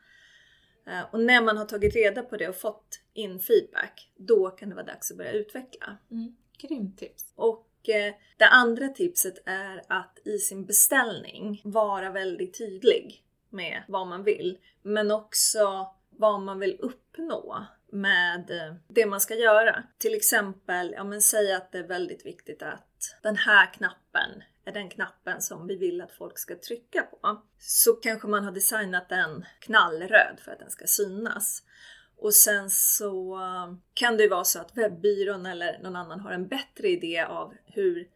Eh, 0.86 1.02
och 1.12 1.20
när 1.20 1.42
man 1.42 1.56
har 1.56 1.64
tagit 1.64 1.94
reda 1.94 2.22
på 2.22 2.36
det 2.36 2.48
och 2.48 2.56
fått 2.56 3.00
in 3.12 3.40
feedback, 3.40 4.12
då 4.16 4.50
kan 4.50 4.68
det 4.68 4.74
vara 4.74 4.86
dags 4.86 5.10
att 5.10 5.16
börja 5.16 5.32
utveckla. 5.32 5.98
Mm. 6.10 6.36
Grymt 6.58 6.98
tips! 6.98 7.32
Och 7.34 7.88
eh, 7.88 8.14
det 8.36 8.46
andra 8.46 8.88
tipset 8.88 9.42
är 9.46 9.82
att 9.88 10.18
i 10.24 10.38
sin 10.38 10.66
beställning 10.66 11.62
vara 11.64 12.10
väldigt 12.10 12.58
tydlig 12.58 13.24
med 13.50 13.82
vad 13.88 14.06
man 14.06 14.24
vill, 14.24 14.58
men 14.82 15.10
också 15.10 15.94
vad 16.10 16.40
man 16.40 16.58
vill 16.58 16.76
uppnå 16.80 17.66
med 17.92 18.50
eh, 18.50 18.74
det 18.88 19.06
man 19.06 19.20
ska 19.20 19.34
göra. 19.34 19.82
Till 19.98 20.14
exempel, 20.14 20.92
ja 20.96 21.04
men 21.04 21.22
säg 21.22 21.52
att 21.52 21.72
det 21.72 21.78
är 21.78 21.88
väldigt 21.88 22.26
viktigt 22.26 22.62
att 22.62 23.16
den 23.22 23.36
här 23.36 23.72
knappen 23.72 24.42
är 24.64 24.72
den 24.72 24.90
knappen 24.90 25.42
som 25.42 25.66
vi 25.66 25.76
vill 25.76 26.00
att 26.00 26.12
folk 26.12 26.38
ska 26.38 26.54
trycka 26.58 27.02
på. 27.02 27.42
Så 27.58 27.92
kanske 27.92 28.28
man 28.28 28.44
har 28.44 28.52
designat 28.52 29.08
den 29.08 29.44
knallröd 29.60 30.40
för 30.44 30.52
att 30.52 30.58
den 30.58 30.70
ska 30.70 30.86
synas. 30.86 31.62
Och 32.16 32.34
sen 32.34 32.70
så 32.70 33.34
eh, 33.34 33.74
kan 33.94 34.16
det 34.16 34.22
ju 34.22 34.28
vara 34.28 34.44
så 34.44 34.60
att 34.60 34.76
webbyrån 34.76 35.46
eller 35.46 35.78
någon 35.82 35.96
annan 35.96 36.20
har 36.20 36.32
en 36.32 36.48
bättre 36.48 36.88
idé 36.88 37.20
av 37.20 37.54
hur 37.64 38.08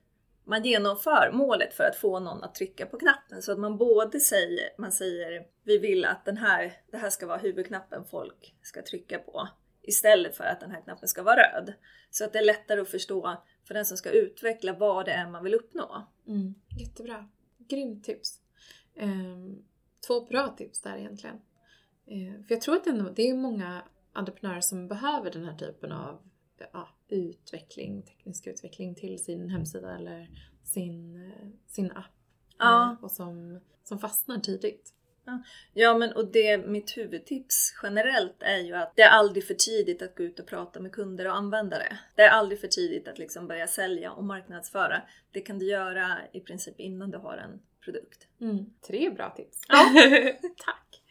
man 0.44 0.64
genomför 0.64 1.30
målet 1.32 1.74
för 1.74 1.84
att 1.84 1.96
få 1.96 2.20
någon 2.20 2.44
att 2.44 2.54
trycka 2.54 2.86
på 2.86 2.98
knappen. 2.98 3.42
Så 3.42 3.52
att 3.52 3.58
man 3.58 3.78
både 3.78 4.20
säger, 4.20 4.68
man 4.78 4.92
säger 4.92 5.46
vi 5.64 5.78
vill 5.78 6.04
att 6.04 6.24
den 6.24 6.36
här, 6.36 6.72
det 6.90 6.96
här 6.96 7.10
ska 7.10 7.26
vara 7.26 7.38
huvudknappen 7.38 8.04
folk 8.10 8.54
ska 8.62 8.82
trycka 8.82 9.18
på 9.18 9.48
istället 9.86 10.36
för 10.36 10.44
att 10.44 10.60
den 10.60 10.70
här 10.70 10.80
knappen 10.80 11.08
ska 11.08 11.22
vara 11.22 11.36
röd. 11.36 11.74
Så 12.10 12.24
att 12.24 12.32
det 12.32 12.38
är 12.38 12.44
lättare 12.44 12.80
att 12.80 12.88
förstå 12.88 13.42
för 13.64 13.74
den 13.74 13.86
som 13.86 13.96
ska 13.96 14.10
utveckla 14.10 14.72
vad 14.72 15.06
det 15.06 15.12
är 15.12 15.30
man 15.30 15.44
vill 15.44 15.54
uppnå. 15.54 16.06
Mm. 16.26 16.54
Jättebra. 16.78 17.28
Grymt 17.58 18.04
tips. 18.04 18.40
Um, 19.00 19.64
två 20.06 20.24
bra 20.24 20.48
tips 20.48 20.80
där 20.80 20.96
egentligen. 20.96 21.36
Uh, 22.10 22.42
för 22.42 22.54
jag 22.54 22.60
tror 22.60 22.76
att 22.76 22.86
ändå, 22.86 23.10
det 23.10 23.28
är 23.28 23.34
många 23.34 23.82
entreprenörer 24.12 24.60
som 24.60 24.88
behöver 24.88 25.30
den 25.30 25.44
här 25.44 25.56
typen 25.56 25.92
av 25.92 26.22
ja, 26.72 26.88
utveckling, 27.08 28.02
teknisk 28.02 28.46
utveckling 28.46 28.94
till 28.94 29.24
sin 29.24 29.48
hemsida 29.48 29.96
eller 29.96 30.30
sin, 30.62 31.32
sin 31.66 31.90
app. 31.90 32.12
Ja. 32.58 32.96
Uh, 32.98 33.04
och 33.04 33.10
som, 33.10 33.60
som 33.84 33.98
fastnar 33.98 34.38
tidigt. 34.38 34.94
Ja 35.72 35.98
men 35.98 36.12
och 36.12 36.26
det, 36.26 36.66
mitt 36.66 36.96
huvudtips 36.96 37.74
generellt 37.82 38.42
är 38.42 38.58
ju 38.58 38.74
att 38.74 38.92
det 38.96 39.02
är 39.02 39.10
aldrig 39.10 39.46
för 39.46 39.54
tidigt 39.54 40.02
att 40.02 40.14
gå 40.14 40.22
ut 40.22 40.40
och 40.40 40.46
prata 40.46 40.80
med 40.80 40.92
kunder 40.92 41.26
och 41.26 41.36
användare. 41.36 41.98
Det 42.14 42.22
är 42.22 42.30
aldrig 42.30 42.60
för 42.60 42.68
tidigt 42.68 43.08
att 43.08 43.18
liksom 43.18 43.46
börja 43.46 43.66
sälja 43.66 44.12
och 44.12 44.24
marknadsföra. 44.24 45.02
Det 45.32 45.40
kan 45.40 45.58
du 45.58 45.66
göra 45.66 46.18
i 46.32 46.40
princip 46.40 46.80
innan 46.80 47.10
du 47.10 47.18
har 47.18 47.36
en 47.36 47.60
produkt. 47.84 48.26
Mm. 48.40 48.66
Tre 48.86 49.10
bra 49.10 49.30
tips! 49.30 49.60
Ja. 49.68 49.84
Tack! 50.64 51.02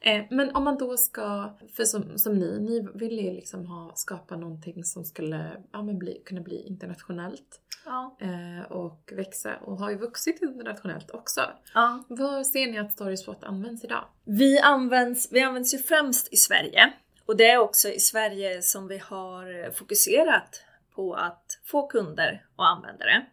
Eh, 0.00 0.24
men 0.30 0.56
om 0.56 0.64
man 0.64 0.78
då 0.78 0.96
ska, 0.96 1.56
för 1.72 1.84
som, 1.84 2.18
som 2.18 2.38
ni, 2.38 2.60
ni 2.60 2.88
vill 2.94 3.18
ju 3.18 3.32
liksom 3.32 3.66
ha, 3.66 3.92
skapa 3.94 4.36
någonting 4.36 4.84
som 4.84 5.04
skulle 5.04 5.62
ja, 5.72 5.82
men 5.82 5.98
bli, 5.98 6.22
kunna 6.24 6.40
bli 6.40 6.62
internationellt. 6.66 7.60
Ja. 7.84 8.16
Eh, 8.20 8.72
och 8.72 9.12
växa 9.12 9.56
och 9.56 9.78
har 9.78 9.90
ju 9.90 9.96
vuxit 9.96 10.42
internationellt 10.42 11.10
också. 11.10 11.40
Ja. 11.74 12.04
Var 12.08 12.44
ser 12.44 12.66
ni 12.66 12.78
att 12.78 12.92
Storyspot 12.92 13.44
används 13.44 13.84
idag? 13.84 14.04
Vi 14.24 14.58
används, 14.58 15.28
vi 15.32 15.40
används 15.40 15.74
ju 15.74 15.78
främst 15.78 16.32
i 16.32 16.36
Sverige. 16.36 16.92
Och 17.26 17.36
det 17.36 17.50
är 17.50 17.58
också 17.58 17.88
i 17.88 18.00
Sverige 18.00 18.62
som 18.62 18.88
vi 18.88 18.98
har 18.98 19.70
fokuserat 19.70 20.64
på 20.94 21.14
att 21.14 21.60
få 21.64 21.86
kunder 21.86 22.46
och 22.56 22.66
användare. 22.66 23.26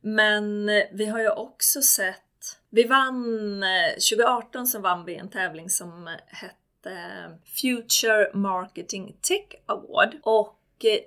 Men 0.00 0.66
vi 0.92 1.06
har 1.06 1.20
ju 1.20 1.30
också 1.30 1.82
sett 1.82 2.22
vi 2.70 2.84
vann, 2.84 3.64
2018 4.10 4.66
så 4.66 4.78
vann 4.78 5.04
vi 5.04 5.14
en 5.14 5.30
tävling 5.30 5.70
som 5.70 6.16
hette 6.26 6.56
Future 7.60 8.30
Marketing 8.34 9.16
Tech 9.20 9.62
Award 9.66 10.16
och 10.22 10.57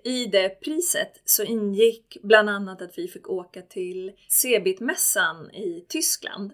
i 0.03 0.29
det 0.31 0.49
priset 0.49 1.21
så 1.25 1.43
ingick 1.43 2.17
bland 2.23 2.49
annat 2.49 2.81
att 2.81 2.97
vi 2.97 3.07
fick 3.07 3.29
åka 3.29 3.61
till 3.61 4.11
Cebit-mässan 4.29 5.51
i 5.51 5.85
Tyskland 5.89 6.51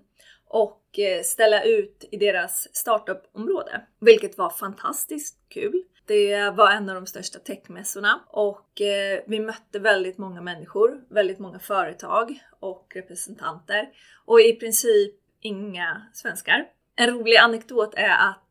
och 0.47 0.99
eh, 0.99 1.21
ställa 1.23 1.63
ut 1.63 2.07
i 2.11 2.17
deras 2.17 2.67
startup-område, 2.75 3.81
vilket 3.99 4.37
var 4.37 4.49
fantastiskt 4.49 5.37
kul. 5.49 5.83
Det 6.05 6.49
var 6.49 6.71
en 6.71 6.89
av 6.89 6.95
de 6.95 7.05
största 7.05 7.39
techmässorna 7.39 8.23
och 8.27 8.81
eh, 8.81 9.19
vi 9.27 9.39
mötte 9.39 9.79
väldigt 9.79 10.17
många 10.17 10.41
människor, 10.41 11.01
väldigt 11.09 11.39
många 11.39 11.59
företag 11.59 12.39
och 12.59 12.91
representanter 12.95 13.89
och 14.25 14.41
i 14.41 14.53
princip 14.53 15.15
inga 15.41 16.07
svenskar. 16.13 16.65
En 16.95 17.09
rolig 17.09 17.37
anekdot 17.37 17.93
är 17.93 18.29
att 18.29 18.46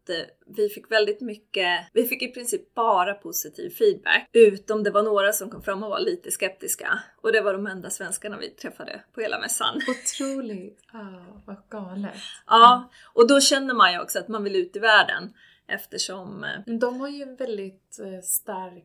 vi 0.46 0.68
fick 0.68 0.90
väldigt 0.90 1.20
mycket, 1.20 1.86
vi 1.92 2.06
fick 2.06 2.22
i 2.22 2.28
princip 2.28 2.74
bara 2.74 3.14
positiv 3.14 3.70
feedback. 3.70 4.28
Utom 4.32 4.82
det 4.82 4.90
var 4.90 5.02
några 5.02 5.32
som 5.32 5.50
kom 5.50 5.62
fram 5.62 5.82
och 5.82 5.90
var 5.90 6.00
lite 6.00 6.30
skeptiska. 6.30 7.00
Och 7.20 7.32
det 7.32 7.40
var 7.40 7.52
de 7.52 7.66
enda 7.66 7.90
svenskarna 7.90 8.38
vi 8.38 8.50
träffade 8.50 9.02
på 9.14 9.20
hela 9.20 9.38
mässan. 9.38 9.80
Otroligt! 9.88 10.80
Ah, 10.92 11.42
vad 11.44 11.56
galet. 11.70 12.14
Ja, 12.46 12.90
och 13.14 13.28
då 13.28 13.40
känner 13.40 13.74
man 13.74 13.92
ju 13.92 14.00
också 14.00 14.18
att 14.18 14.28
man 14.28 14.44
vill 14.44 14.56
ut 14.56 14.76
i 14.76 14.78
världen. 14.78 15.32
Eftersom... 15.68 16.44
Eh, 16.44 16.74
de 16.74 17.00
har 17.00 17.08
ju 17.08 17.22
en 17.22 17.36
väldigt 17.36 17.98
eh, 17.98 18.20
stark 18.22 18.84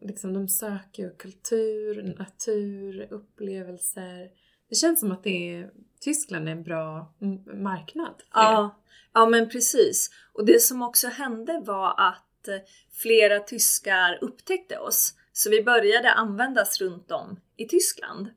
Liksom, 0.00 0.32
de 0.32 0.48
söker 0.48 1.10
kultur, 1.18 2.14
natur, 2.18 3.08
upplevelser. 3.10 4.30
Det 4.68 4.74
känns 4.74 5.00
som 5.00 5.12
att 5.12 5.22
det 5.22 5.54
är, 5.54 5.70
Tyskland 6.00 6.48
är 6.48 6.52
en 6.52 6.62
bra 6.62 7.14
marknad. 7.54 8.22
Ja, 8.32 8.80
ja, 9.14 9.26
men 9.26 9.48
precis. 9.48 10.10
Och 10.32 10.46
det 10.46 10.62
som 10.62 10.82
också 10.82 11.08
hände 11.08 11.62
var 11.66 11.94
att 12.00 12.48
eh, 12.48 12.56
flera 13.02 13.40
tyskar 13.40 14.18
upptäckte 14.20 14.78
oss. 14.78 15.14
Så 15.32 15.50
vi 15.50 15.62
började 15.62 16.12
användas 16.12 16.80
runt 16.80 17.10
om 17.10 17.40
i 17.56 17.68
Tyskland. 17.68 18.30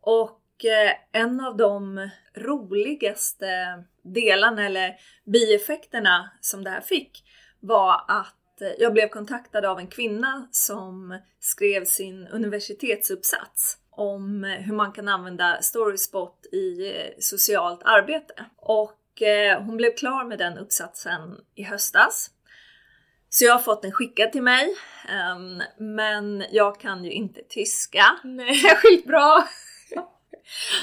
Och 0.00 0.64
eh, 0.64 0.92
en 1.12 1.40
av 1.40 1.56
de 1.56 2.08
roligaste 2.34 3.46
delarna 4.02 4.66
eller 4.66 4.94
bieffekterna 5.24 6.30
som 6.40 6.64
det 6.64 6.70
här 6.70 6.80
fick 6.80 7.24
var 7.60 8.04
att 8.08 8.62
eh, 8.62 8.68
jag 8.78 8.92
blev 8.92 9.08
kontaktad 9.08 9.64
av 9.64 9.78
en 9.78 9.86
kvinna 9.86 10.48
som 10.50 11.18
skrev 11.40 11.84
sin 11.84 12.26
universitetsuppsats 12.28 13.78
om 13.96 14.44
hur 14.44 14.74
man 14.74 14.92
kan 14.92 15.08
använda 15.08 15.62
Storyspot 15.62 16.46
i 16.52 16.90
eh, 16.90 17.10
socialt 17.18 17.80
arbete. 17.84 18.34
Och 18.56 18.98
hon 19.58 19.76
blev 19.76 19.96
klar 19.96 20.24
med 20.24 20.38
den 20.38 20.58
uppsatsen 20.58 21.36
i 21.54 21.62
höstas. 21.62 22.30
Så 23.28 23.44
jag 23.44 23.52
har 23.52 23.58
fått 23.58 23.82
den 23.82 23.92
skickad 23.92 24.32
till 24.32 24.42
mig. 24.42 24.76
Um, 25.36 25.62
men 25.78 26.44
jag 26.50 26.80
kan 26.80 27.04
ju 27.04 27.10
inte 27.10 27.40
tyska 27.48 28.04
Nej. 28.24 28.54
särskilt 28.68 29.06
bra. 29.06 29.48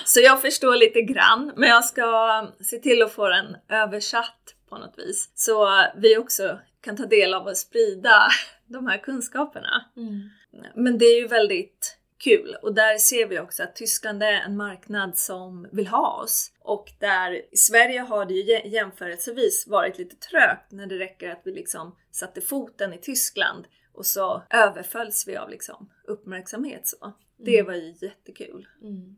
Så 0.05 0.19
jag 0.19 0.41
förstår 0.41 0.75
lite 0.75 1.01
grann, 1.01 1.53
men 1.55 1.69
jag 1.69 1.85
ska 1.85 2.47
se 2.61 2.77
till 2.77 3.01
att 3.01 3.11
få 3.11 3.27
den 3.27 3.57
översatt 3.69 4.55
på 4.69 4.77
något 4.77 4.93
vis. 4.97 5.31
Så 5.35 5.83
vi 5.95 6.17
också 6.17 6.59
kan 6.81 6.97
ta 6.97 7.05
del 7.05 7.33
av 7.33 7.47
och 7.47 7.57
sprida 7.57 8.27
de 8.67 8.87
här 8.87 8.97
kunskaperna. 8.97 9.85
Mm. 9.97 10.29
Men 10.75 10.97
det 10.97 11.05
är 11.05 11.21
ju 11.21 11.27
väldigt 11.27 11.98
kul 12.23 12.55
och 12.61 12.73
där 12.73 12.97
ser 12.97 13.27
vi 13.27 13.39
också 13.39 13.63
att 13.63 13.75
Tyskland 13.75 14.23
är 14.23 14.33
en 14.33 14.57
marknad 14.57 15.17
som 15.17 15.67
vill 15.71 15.87
ha 15.87 16.21
oss 16.23 16.51
och 16.59 16.91
där 16.99 17.53
i 17.53 17.57
Sverige 17.57 17.99
har 17.99 18.25
det 18.25 18.33
ju 18.33 18.69
jämförelsevis 18.69 19.67
varit 19.67 19.97
lite 19.97 20.15
trögt 20.15 20.71
när 20.71 20.87
det 20.87 20.99
räcker 20.99 21.29
att 21.29 21.41
vi 21.43 21.51
liksom 21.51 21.95
satte 22.11 22.41
foten 22.41 22.93
i 22.93 22.97
Tyskland 22.97 23.67
och 23.93 24.05
så 24.05 24.43
överfölls 24.49 25.27
vi 25.27 25.37
av 25.37 25.49
liksom 25.49 25.89
uppmärksamhet 26.07 26.87
så. 26.87 27.13
Det 27.37 27.59
mm. 27.59 27.65
var 27.65 27.73
ju 27.73 27.95
jättekul. 28.01 28.67
Mm. 28.81 29.15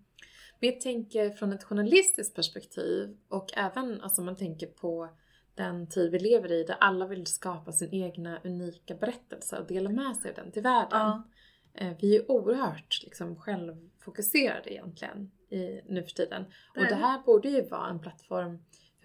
Men 0.60 0.70
jag 0.70 0.82
tänker 0.82 1.30
från 1.30 1.54
ett 1.54 1.64
journalistiskt 1.64 2.36
perspektiv 2.36 3.18
och 3.30 3.58
även 3.58 4.02
alltså 4.02 4.22
man 4.22 4.36
tänker 4.36 4.68
på 4.68 5.10
den 5.56 5.90
tid 5.90 6.12
vi 6.12 6.20
lever 6.20 6.52
i 6.52 6.64
där 6.64 6.78
alla 6.80 7.08
vill 7.08 7.28
skapa 7.28 7.72
sin 7.72 7.94
egna 7.94 8.40
unika 8.44 8.96
berättelse 8.96 9.60
och 9.60 9.68
dela 9.68 9.90
med 9.90 10.16
sig 10.16 10.30
av 10.30 10.36
den 10.36 10.52
till 10.52 10.64
världen. 10.64 11.00
Ja. 11.00 11.24
Eh, 11.74 11.94
vi 12.00 12.16
är 12.16 12.32
oerhört 12.32 13.00
liksom, 13.04 13.36
självfokuserade 13.36 14.74
egentligen 14.74 15.32
i, 15.50 15.82
nu 15.86 16.04
för 16.04 16.12
tiden. 16.12 16.46
Och 16.76 16.86
det 16.86 16.96
här 16.96 17.22
borde 17.26 17.50
ju 17.50 17.62
vara 17.62 17.90
en 17.90 18.00
plattform, 18.00 18.60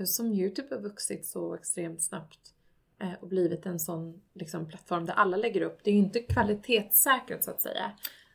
som 0.05 0.33
Youtube 0.33 0.75
har 0.75 0.83
vuxit 0.83 1.27
så 1.27 1.55
extremt 1.55 2.03
snabbt 2.03 2.55
eh, 3.01 3.13
och 3.21 3.29
blivit 3.29 3.67
en 3.67 3.81
sån 3.81 4.23
liksom, 4.35 4.69
plattform 4.69 5.07
där 5.07 5.15
alla 5.15 5.37
lägger 5.37 5.61
upp. 5.61 5.79
Det 5.83 5.91
är 5.91 5.95
ju 5.95 6.01
inte 6.01 6.21
kvalitetssäkrat 6.21 7.45
så 7.45 7.51
att 7.51 7.61
säga. 7.61 7.93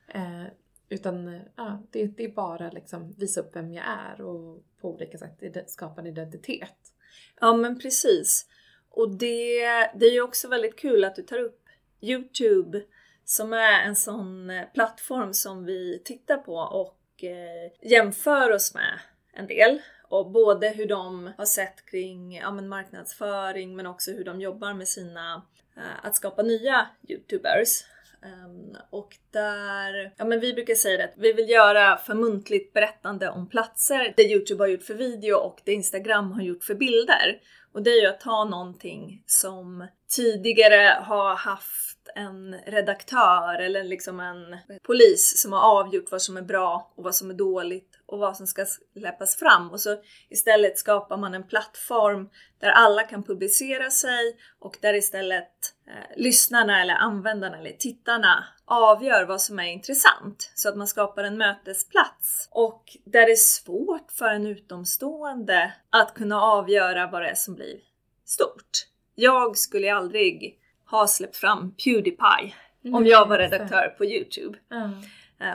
Eh, 0.07 0.43
utan 0.89 1.41
ja, 1.55 1.83
det, 1.91 2.05
det, 2.05 2.23
är 2.23 2.31
bara 2.31 2.71
liksom 2.71 3.11
visa 3.17 3.41
upp 3.41 3.55
vem 3.55 3.73
jag 3.73 3.85
är 3.85 4.21
och 4.21 4.63
på 4.81 4.93
olika 4.93 5.17
sätt 5.17 5.69
skapa 5.69 6.01
en 6.01 6.07
identitet. 6.07 6.93
Ja 7.39 7.53
men 7.53 7.79
precis. 7.79 8.47
Och 8.89 9.09
det, 9.09 9.59
det 9.95 10.05
är 10.05 10.13
ju 10.13 10.21
också 10.21 10.47
väldigt 10.47 10.75
kul 10.75 11.03
att 11.03 11.15
du 11.15 11.21
tar 11.21 11.39
upp 11.39 11.61
Youtube 12.01 12.83
som 13.31 13.53
är 13.53 13.83
en 13.83 13.95
sån 13.95 14.50
eh, 14.50 14.65
plattform 14.73 15.33
som 15.33 15.65
vi 15.65 16.01
tittar 16.05 16.38
på 16.38 16.55
och 16.55 17.23
eh, 17.23 17.89
jämför 17.91 18.51
oss 18.51 18.73
med 18.73 19.00
en 19.33 19.47
del. 19.47 19.81
Och 20.03 20.31
både 20.31 20.69
hur 20.69 20.85
de 20.85 21.31
har 21.38 21.45
sett 21.45 21.85
kring 21.85 22.35
ja, 22.35 22.51
men 22.51 22.67
marknadsföring 22.67 23.75
men 23.75 23.85
också 23.85 24.11
hur 24.11 24.23
de 24.23 24.41
jobbar 24.41 24.73
med 24.73 24.88
sina, 24.88 25.41
eh, 25.77 26.05
att 26.05 26.15
skapa 26.15 26.41
nya 26.41 26.88
Youtubers. 27.07 27.83
Ehm, 28.25 28.78
och 28.90 29.18
där, 29.32 30.13
ja 30.18 30.25
men 30.25 30.40
vi 30.40 30.54
brukar 30.54 30.75
säga 30.75 30.98
det 30.98 31.04
att 31.04 31.13
vi 31.18 31.34
vill 31.34 31.50
göra 31.50 31.98
för 31.98 32.13
muntligt 32.13 32.74
berättande 32.74 33.30
om 33.30 33.50
platser, 33.50 34.13
det 34.18 34.24
Youtube 34.24 34.63
har 34.63 34.68
gjort 34.68 34.84
för 34.84 34.94
video 34.94 35.36
och 35.36 35.62
det 35.66 35.74
Instagram 35.74 36.32
har 36.32 36.42
gjort 36.42 36.63
för 36.63 36.75
bilder. 36.75 37.42
Och 37.74 37.84
det 37.84 37.90
är 37.90 38.01
ju 38.01 38.08
att 38.08 38.20
ta 38.20 38.46
någonting 38.46 39.24
som 39.25 39.88
tidigare 40.16 40.98
har 41.01 41.36
haft 41.36 42.10
en 42.16 42.56
redaktör 42.68 43.62
eller 43.62 43.84
liksom 43.84 44.20
en 44.20 44.58
polis 44.84 45.42
som 45.42 45.54
har 45.54 45.80
avgjort 45.80 46.12
vad 46.12 46.22
som 46.22 46.38
är 46.38 46.42
bra 46.42 46.94
och 46.96 47.03
vad 47.03 47.16
som 47.16 47.29
är 47.29 47.34
dåligt 47.34 48.00
och 48.11 48.19
vad 48.19 48.37
som 48.37 48.47
ska 48.47 48.65
släppas 48.93 49.35
fram 49.35 49.71
och 49.71 49.79
så 49.79 49.97
istället 50.29 50.77
skapar 50.77 51.17
man 51.17 51.33
en 51.33 51.47
plattform 51.47 52.29
där 52.59 52.69
alla 52.69 53.03
kan 53.03 53.24
publicera 53.24 53.89
sig 53.89 54.37
och 54.59 54.77
där 54.81 54.93
istället 54.93 55.75
eh, 55.87 56.17
lyssnarna 56.17 56.81
eller 56.81 56.93
användarna 56.93 57.57
eller 57.57 57.71
tittarna 57.71 58.43
avgör 58.65 59.25
vad 59.25 59.41
som 59.41 59.59
är 59.59 59.67
intressant 59.67 60.51
så 60.55 60.69
att 60.69 60.77
man 60.77 60.87
skapar 60.87 61.24
en 61.24 61.37
mötesplats 61.37 62.47
och 62.51 62.83
där 63.05 63.25
det 63.25 63.31
är 63.31 63.35
svårt 63.35 64.11
för 64.11 64.29
en 64.29 64.47
utomstående 64.47 65.74
att 65.89 66.13
kunna 66.13 66.41
avgöra 66.41 67.07
vad 67.07 67.21
det 67.21 67.29
är 67.29 67.35
som 67.35 67.55
blir 67.55 67.79
stort. 68.25 68.87
Jag 69.15 69.57
skulle 69.57 69.93
aldrig 69.93 70.59
ha 70.85 71.07
släppt 71.07 71.37
fram 71.37 71.75
Pewdiepie 71.75 72.53
mm. 72.83 72.95
om 72.95 73.05
jag 73.05 73.27
var 73.27 73.37
redaktör 73.37 73.95
på 73.97 74.05
Youtube. 74.05 74.57
Mm. 74.71 74.91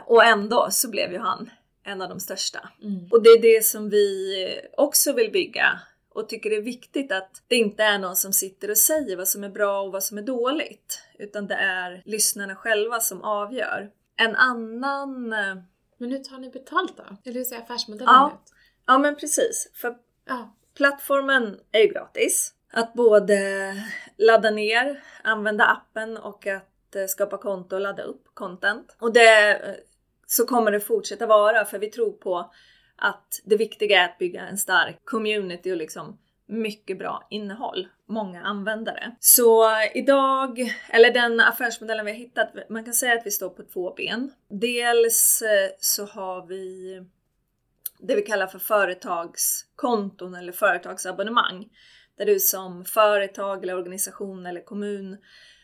Och 0.07 0.25
ändå 0.25 0.69
så 0.71 0.91
blev 0.91 1.13
ju 1.13 1.19
han 1.19 1.51
en 1.87 2.03
av 2.03 2.09
de 2.09 2.21
största. 2.21 2.69
Mm. 2.83 3.09
Och 3.11 3.23
det 3.23 3.29
är 3.29 3.43
det 3.43 3.65
som 3.65 3.91
vi 3.91 4.61
också 4.77 5.13
vill 5.13 5.33
bygga 5.33 5.81
och 6.17 6.29
tycker 6.29 6.51
det 6.51 6.57
är 6.57 6.63
viktigt 6.63 7.13
att 7.13 7.43
det 7.49 7.57
inte 7.57 7.83
är 7.83 7.99
någon 7.99 8.17
som 8.17 8.33
sitter 8.33 8.71
och 8.71 8.79
säger 8.79 9.17
vad 9.17 9.29
som 9.29 9.45
är 9.45 9.49
bra 9.49 9.81
och 9.81 9.93
vad 9.93 10.03
som 10.03 10.19
är 10.19 10.23
dåligt. 10.23 11.03
Utan 11.19 11.47
det 11.47 11.55
är 11.55 12.03
lyssnarna 12.05 12.57
själva 12.57 13.01
som 13.01 13.23
avgör. 13.23 13.91
En 14.17 14.37
annan... 14.37 15.33
Eh, 15.33 15.57
men 15.99 16.11
hur 16.11 16.19
tar 16.19 16.39
ni 16.39 16.51
betalt 16.51 16.97
då? 16.97 17.05
Eller 17.25 17.35
hur 17.35 17.45
ser 17.45 17.59
affärsmodellen 17.59 18.15
ja. 18.15 18.33
ut? 18.35 18.53
Ja 18.87 18.99
men 18.99 19.17
precis. 19.17 19.71
För 19.75 19.97
ja. 20.25 20.55
plattformen 20.75 21.61
är 21.73 21.81
ju 21.81 21.89
gratis 21.89 22.55
att 22.73 22.95
både 22.95 23.39
ladda 24.17 24.51
ner, 24.51 25.03
använda 25.23 25.65
appen 25.65 26.17
och 26.17 26.47
att 26.47 26.97
eh, 26.97 27.07
skapa 27.07 27.39
konto 27.39 27.77
och 27.77 27.83
ladda 27.83 28.03
upp 28.03 28.25
content. 28.35 28.97
Och 28.99 29.13
det 29.13 29.55
eh, 29.55 29.75
så 30.27 30.47
kommer 30.47 30.73
det 30.73 30.81
fortsätta 30.81 31.27
vara 31.27 31.65
för 31.65 31.79
vi 31.79 31.91
tror 31.91 32.13
på 32.13 32.51
att 32.97 33.41
det 33.45 33.57
viktiga 33.57 34.01
är 34.01 34.05
att 34.05 34.19
bygga 34.19 34.43
en 34.43 34.59
stark 34.59 35.01
community 35.05 35.73
och 35.73 35.77
liksom 35.77 36.19
mycket 36.49 36.99
bra 36.99 37.27
innehåll, 37.31 37.89
många 38.09 38.43
användare. 38.43 39.17
Så 39.21 39.65
idag, 39.95 40.75
eller 40.89 41.11
den 41.11 41.41
affärsmodellen 41.41 42.07
vi 42.07 42.13
har 42.13 42.19
hittat, 42.19 42.49
man 42.71 42.85
kan 42.85 42.95
säga 42.95 43.15
att 43.15 43.27
vi 43.27 43.31
står 43.31 43.49
på 43.49 43.63
två 43.63 43.95
ben. 43.95 44.33
Dels 44.49 45.43
eh, 45.43 45.71
så 45.79 46.05
har 46.05 46.47
vi 46.47 46.93
det 47.99 48.15
vi 48.15 48.23
kallar 48.23 48.47
för 48.47 48.59
företagskonton 48.59 50.35
eller 50.35 50.53
företagsabonnemang 50.53 51.69
där 52.17 52.27
du 52.27 52.41
som 52.41 52.85
företag 52.85 53.63
eller 53.63 53.77
organisation 53.77 54.47
eller 54.47 54.61
kommun 54.61 55.17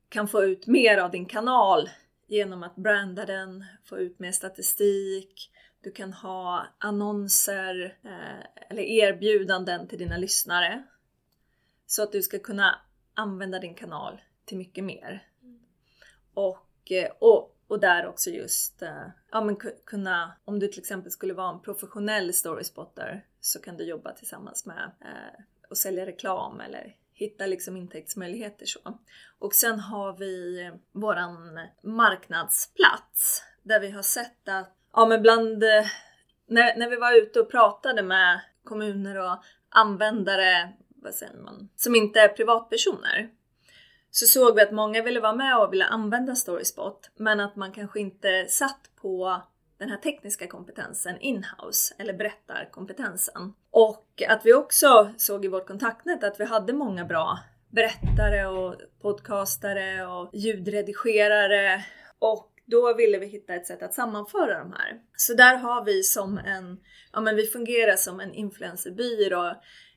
kan 0.09 0.29
få 0.29 0.44
ut 0.44 0.66
mer 0.66 0.98
av 0.98 1.11
din 1.11 1.27
kanal 1.27 1.88
genom 2.33 2.62
att 2.62 2.77
branda 2.77 3.27
den, 3.27 3.64
få 3.85 3.99
ut 3.99 4.18
mer 4.18 4.33
statistik, 4.33 5.51
du 5.81 5.90
kan 5.90 6.12
ha 6.12 6.66
annonser 6.79 7.99
eh, 8.03 8.68
eller 8.68 8.83
erbjudanden 8.83 9.88
till 9.88 9.99
dina 9.99 10.16
lyssnare. 10.16 10.83
Så 11.87 12.03
att 12.03 12.12
du 12.12 12.23
ska 12.23 12.38
kunna 12.38 12.81
använda 13.14 13.59
din 13.59 13.75
kanal 13.75 14.21
till 14.45 14.59
mycket 14.59 14.85
mer. 14.85 15.29
Och, 16.35 16.92
eh, 16.92 17.12
och, 17.18 17.57
och 17.66 17.81
där 17.81 18.07
också 18.07 18.31
just 18.31 18.83
eh, 18.83 19.07
ja, 19.31 19.45
men 19.45 19.57
kunna, 19.85 20.33
om 20.45 20.59
du 20.59 20.68
till 20.68 20.81
exempel 20.81 21.11
skulle 21.11 21.35
vara 21.35 21.55
en 21.55 21.62
professionell 21.62 22.35
storyspotter 22.35 23.27
så 23.40 23.61
kan 23.61 23.77
du 23.77 23.85
jobba 23.85 24.12
tillsammans 24.12 24.66
med 24.66 24.90
eh, 25.01 25.45
och 25.71 25.79
sälja 25.79 26.07
reklam 26.07 26.61
eller 26.61 26.97
hitta 27.14 27.46
liksom 27.46 27.77
intäktsmöjligheter 27.77 28.66
så. 28.66 28.98
Och 29.38 29.55
sen 29.55 29.81
har 29.81 30.16
vi 30.16 30.70
våran 30.92 31.61
marknadsplats 31.83 33.42
där 33.62 33.81
vi 33.81 33.90
har 33.90 34.03
sett 34.03 34.48
att, 34.48 34.77
ja 34.92 35.07
men 35.07 35.22
bland, 35.22 35.62
eh, 35.62 35.87
när, 36.46 36.77
när 36.77 36.90
vi 36.90 36.96
var 36.96 37.22
ute 37.22 37.40
och 37.40 37.51
pratade 37.51 38.03
med 38.03 38.40
kommuner 38.64 39.18
och 39.18 39.38
användare, 39.68 40.72
vad 40.88 41.14
säger 41.14 41.37
man, 41.37 41.68
som 41.77 41.94
inte 41.94 42.20
är 42.20 42.29
privatpersoner 42.29 43.31
så 44.11 44.27
såg 44.27 44.55
vi 44.55 44.62
att 44.62 44.72
många 44.72 45.03
ville 45.03 45.20
vara 45.20 45.35
med 45.35 45.59
och 45.59 45.72
ville 45.72 45.85
använda 45.85 46.35
Storyspot 46.35 47.11
men 47.16 47.40
att 47.40 47.57
man 47.57 47.72
kanske 47.72 48.01
inte 48.01 48.46
satt 48.48 48.90
på 49.03 49.42
den 49.83 49.90
här 49.90 49.99
tekniska 49.99 50.47
kompetensen 50.47 51.21
inhouse 51.21 51.95
eller 51.99 52.12
berättarkompetensen. 52.12 53.53
Och 53.71 54.23
att 54.29 54.47
vi 54.47 54.55
också 54.55 55.14
såg 55.16 55.45
i 55.45 55.49
vårt 55.49 55.66
kontaktnät 55.66 56.25
att 56.25 56.40
vi 56.40 56.45
hade 56.45 56.73
många 56.73 57.05
bra 57.05 57.38
berättare 57.71 58.47
och 58.47 58.77
podcastare 59.01 60.07
och 60.07 60.31
ljudredigerare 60.33 61.85
och 62.18 62.51
då 62.66 62.95
ville 62.95 63.18
vi 63.18 63.27
hitta 63.27 63.55
ett 63.55 63.66
sätt 63.66 63.83
att 63.83 63.95
sammanföra 63.95 64.59
de 64.59 64.73
här. 64.73 65.01
Så 65.16 65.35
där 65.35 65.57
har 65.57 65.85
vi 65.85 66.03
som 66.03 66.38
en, 66.38 66.81
ja 67.12 67.21
men 67.21 67.37
vi 67.37 67.47
fungerar 67.47 67.97
som 67.97 68.21
en 68.21 68.35
influencerbyrå 68.35 69.55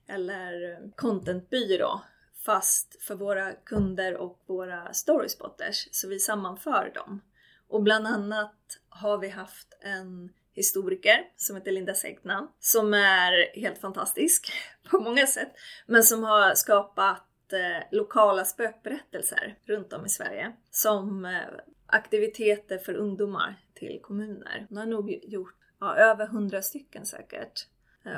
eller 0.07 0.79
contentbyrå 0.95 2.01
fast 2.45 3.03
för 3.03 3.15
våra 3.15 3.51
kunder 3.51 4.17
och 4.17 4.43
våra 4.47 4.93
storyspotters 4.93 5.87
så 5.91 6.07
vi 6.07 6.19
sammanför 6.19 6.91
dem. 6.95 7.21
Och 7.67 7.83
bland 7.83 8.07
annat 8.07 8.55
har 8.89 9.17
vi 9.17 9.29
haft 9.29 9.77
en 9.81 10.29
historiker 10.53 11.17
som 11.35 11.55
heter 11.55 11.71
Linda 11.71 11.93
Segnan 11.93 12.47
som 12.59 12.93
är 12.93 13.59
helt 13.59 13.77
fantastisk 13.77 14.51
på 14.89 14.99
många 14.99 15.27
sätt 15.27 15.51
men 15.85 16.03
som 16.03 16.23
har 16.23 16.55
skapat 16.55 17.53
eh, 17.53 17.83
lokala 17.91 18.45
spökberättelser 18.45 19.57
runt 19.65 19.93
om 19.93 20.05
i 20.05 20.09
Sverige 20.09 20.51
som 20.71 21.25
eh, 21.25 21.41
aktiviteter 21.87 22.77
för 22.77 22.93
ungdomar 22.93 23.55
till 23.73 23.99
kommuner. 24.03 24.65
Hon 24.69 24.77
har 24.77 24.85
nog 24.85 25.19
gjort 25.23 25.55
ja, 25.79 25.95
över 25.95 26.27
hundra 26.27 26.61
stycken 26.61 27.05
säkert 27.05 27.67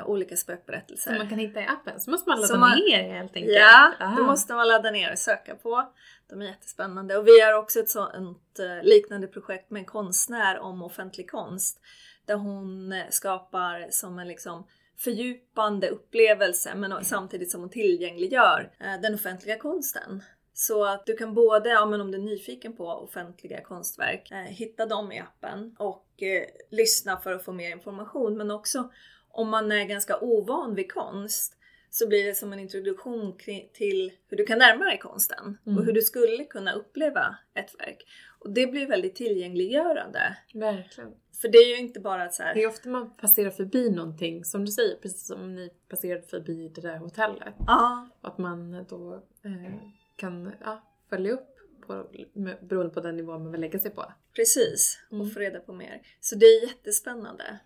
olika 0.06 0.36
spökberättelser. 0.36 1.10
Som 1.10 1.18
man 1.18 1.28
kan 1.28 1.38
hitta 1.38 1.60
i 1.60 1.66
appen, 1.66 2.00
så 2.00 2.10
måste 2.10 2.28
man 2.30 2.40
ladda 2.40 2.58
man- 2.58 2.78
ner 2.78 3.02
helt 3.14 3.36
enkelt. 3.36 3.56
Ja, 3.56 3.92
Aha. 4.00 4.16
då 4.16 4.24
måste 4.24 4.54
man 4.54 4.68
ladda 4.68 4.90
ner 4.90 5.12
och 5.12 5.18
söka 5.18 5.54
på. 5.54 5.92
De 6.28 6.42
är 6.42 6.46
jättespännande. 6.46 7.16
Och 7.16 7.26
vi 7.26 7.40
har 7.40 7.52
också 7.52 7.80
ett 7.80 7.90
sånt 7.90 8.58
eh, 8.58 8.82
liknande 8.88 9.26
projekt 9.26 9.70
med 9.70 9.80
en 9.80 9.86
konstnär 9.86 10.58
om 10.58 10.82
offentlig 10.82 11.30
konst. 11.30 11.80
Där 12.26 12.34
hon 12.36 12.92
eh, 12.92 13.02
skapar 13.10 13.86
som 13.90 14.18
en 14.18 14.28
liksom 14.28 14.66
fördjupande 14.98 15.88
upplevelse 15.88 16.74
men 16.74 17.04
samtidigt 17.04 17.50
som 17.50 17.60
hon 17.60 17.70
tillgängliggör 17.70 18.70
eh, 18.80 19.00
den 19.02 19.14
offentliga 19.14 19.58
konsten. 19.58 20.22
Så 20.54 20.84
att 20.84 21.06
du 21.06 21.16
kan 21.16 21.34
både, 21.34 21.68
ja, 21.68 21.86
men 21.86 22.00
om 22.00 22.10
du 22.10 22.18
är 22.18 22.22
nyfiken 22.22 22.76
på 22.76 22.86
offentliga 22.86 23.60
konstverk, 23.62 24.30
eh, 24.30 24.36
hitta 24.38 24.86
dem 24.86 25.12
i 25.12 25.20
appen 25.20 25.76
och 25.78 26.22
eh, 26.22 26.44
lyssna 26.70 27.16
för 27.20 27.32
att 27.32 27.44
få 27.44 27.52
mer 27.52 27.70
information. 27.70 28.36
Men 28.36 28.50
också 28.50 28.90
om 29.38 29.48
man 29.48 29.72
är 29.72 29.84
ganska 29.84 30.18
ovan 30.20 30.74
vid 30.74 30.92
konst 30.92 31.54
så 31.90 32.08
blir 32.08 32.24
det 32.24 32.34
som 32.34 32.52
en 32.52 32.58
introduktion 32.58 33.36
till 33.72 34.12
hur 34.28 34.36
du 34.36 34.44
kan 34.46 34.58
närma 34.58 34.84
dig 34.84 34.98
konsten 34.98 35.58
Mm. 35.66 35.78
och 35.78 35.84
hur 35.84 35.92
du 35.92 36.02
skulle 36.02 36.44
kunna 36.44 36.72
uppleva 36.72 37.36
ett 37.54 37.74
verk. 37.78 38.04
Och 38.40 38.50
det 38.52 38.66
blir 38.66 38.86
väldigt 38.86 39.14
tillgängliggörande. 39.16 40.36
Verkligen. 40.54 41.10
För 41.40 41.48
det 41.48 41.58
är 41.58 41.68
ju 41.68 41.76
inte 41.78 42.00
bara 42.00 42.22
att 42.22 42.34
så 42.34 42.42
här, 42.42 42.54
Det 42.54 42.62
är 42.62 42.68
ofta 42.68 42.88
man 42.88 43.16
passerar 43.16 43.50
förbi 43.50 43.90
någonting, 43.90 44.44
som 44.44 44.64
du 44.64 44.72
säger, 44.72 44.96
precis 44.96 45.26
som 45.26 45.54
ni 45.54 45.70
passerade 45.88 46.22
förbi 46.22 46.68
det 46.74 46.80
där 46.80 46.96
hotellet. 46.96 47.54
ja, 47.66 48.08
Att 48.20 48.38
man 48.38 48.86
då 48.88 49.14
eh, 49.44 49.74
kan 50.16 50.52
ja, 50.64 50.82
följa 51.10 51.32
upp 51.32 51.54
på, 51.86 52.06
med, 52.32 52.56
beroende 52.68 52.94
på 52.94 53.00
den 53.00 53.16
nivå 53.16 53.38
man 53.38 53.52
vill 53.52 53.60
lägga 53.60 53.78
sig 53.78 53.90
på. 53.90 54.12
precis. 54.36 54.98
Mm. 55.10 55.20
Och 55.20 55.32
få 55.32 55.40
reda 55.40 55.60
på 55.60 55.72
mer. 55.72 56.02
Så 56.20 56.34
det 56.36 56.46
är 56.46 56.66
jättespännande. 56.66 57.58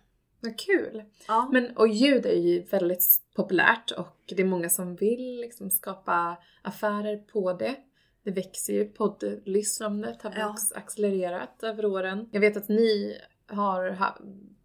Vad 0.43 0.59
kul! 0.59 1.03
Ja. 1.27 1.49
Men, 1.51 1.77
och 1.77 1.87
ljud 1.87 2.25
är 2.25 2.35
ju 2.39 2.61
väldigt 2.63 3.05
populärt 3.35 3.91
och 3.91 4.17
det 4.27 4.41
är 4.41 4.45
många 4.45 4.69
som 4.69 4.95
vill 4.95 5.41
liksom 5.41 5.69
skapa 5.69 6.37
affärer 6.61 7.17
på 7.17 7.53
det. 7.53 7.75
Det 8.23 8.31
växer 8.31 8.73
ju, 8.73 8.85
poddlyssnandet 8.85 10.21
har 10.21 10.33
Ja. 10.37 10.55
accelererat 10.75 11.63
över 11.63 11.85
åren. 11.85 12.29
Jag 12.31 12.39
vet 12.41 12.57
att 12.57 12.69
ni 12.69 13.17
har 13.47 13.89
ha, 13.89 14.17